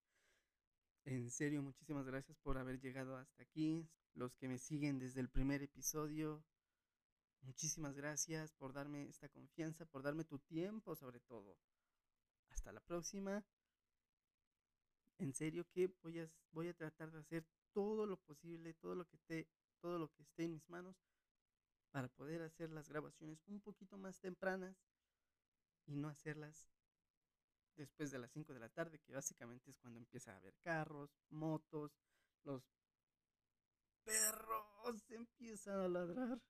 En 1.05 1.31
serio, 1.31 1.63
muchísimas 1.63 2.07
gracias 2.07 2.39
por 2.39 2.59
haber 2.59 2.81
llegado 2.81 3.17
hasta 3.17 3.43
aquí. 3.43 3.89
Los 4.15 4.35
que 4.37 4.49
me 4.49 4.59
siguen 4.59 4.99
desde 4.99 5.21
el 5.21 5.29
primer 5.29 5.63
episodio, 5.63 6.45
muchísimas 7.43 7.95
gracias 7.95 8.53
por 8.53 8.73
darme 8.73 9.09
esta 9.09 9.29
confianza, 9.29 9.87
por 9.87 10.03
darme 10.03 10.25
tu 10.25 10.39
tiempo 10.39 10.95
sobre 10.95 11.21
todo. 11.21 11.59
Hasta 12.51 12.73
la 12.73 12.81
próxima. 12.81 13.45
En 15.19 15.33
serio 15.35 15.67
que 15.73 15.89
voy 16.03 16.21
a, 16.21 16.29
voy 16.53 16.69
a 16.69 16.75
tratar 16.75 17.11
de 17.11 17.19
hacer 17.19 17.47
todo 17.73 18.07
lo 18.07 18.17
posible, 18.17 18.75
todo 18.75 18.95
lo 18.95 19.07
que 19.07 19.17
esté, 19.17 19.49
todo 19.81 19.99
lo 19.99 20.11
que 20.13 20.23
esté 20.23 20.45
en 20.45 20.53
mis 20.53 20.69
manos 20.69 20.97
para 21.91 22.09
poder 22.09 22.43
hacer 22.43 22.71
las 22.71 22.89
grabaciones 22.89 23.43
un 23.47 23.61
poquito 23.61 23.99
más 23.99 24.19
tempranas 24.19 24.77
y 25.87 25.97
no 25.97 26.09
hacerlas 26.09 26.71
después 27.77 28.11
de 28.11 28.19
las 28.19 28.31
5 28.33 28.53
de 28.53 28.61
la 28.61 28.69
tarde, 28.69 28.99
que 29.01 29.15
básicamente 29.15 29.71
es 29.71 29.79
cuando 29.79 29.99
empieza 29.99 30.33
a 30.33 30.37
haber 30.37 30.55
carros, 30.59 31.11
motos, 31.31 31.93
los 32.45 32.63
perros 34.05 35.11
empiezan 35.11 35.81
a 35.81 35.89
ladrar. 35.89 36.41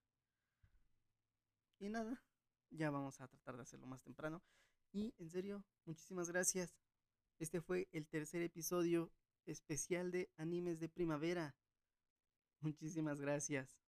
Y 1.79 1.89
nada, 1.89 2.23
ya 2.71 2.91
vamos 2.91 3.21
a 3.21 3.29
tratar 3.29 3.57
de 3.57 3.63
hacerlo 3.63 3.87
más 3.87 4.03
temprano. 4.03 4.43
Y 4.93 5.15
en 5.19 5.31
serio, 5.31 5.65
muchísimas 5.85 6.29
gracias. 6.29 6.75
Este 7.39 7.61
fue 7.61 7.89
el 7.93 8.07
tercer 8.07 8.43
episodio 8.43 9.11
especial 9.47 10.11
de 10.11 10.31
animes 10.37 10.81
de 10.81 10.89
primavera. 10.89 11.57
Muchísimas 12.61 13.21
gracias. 13.21 13.82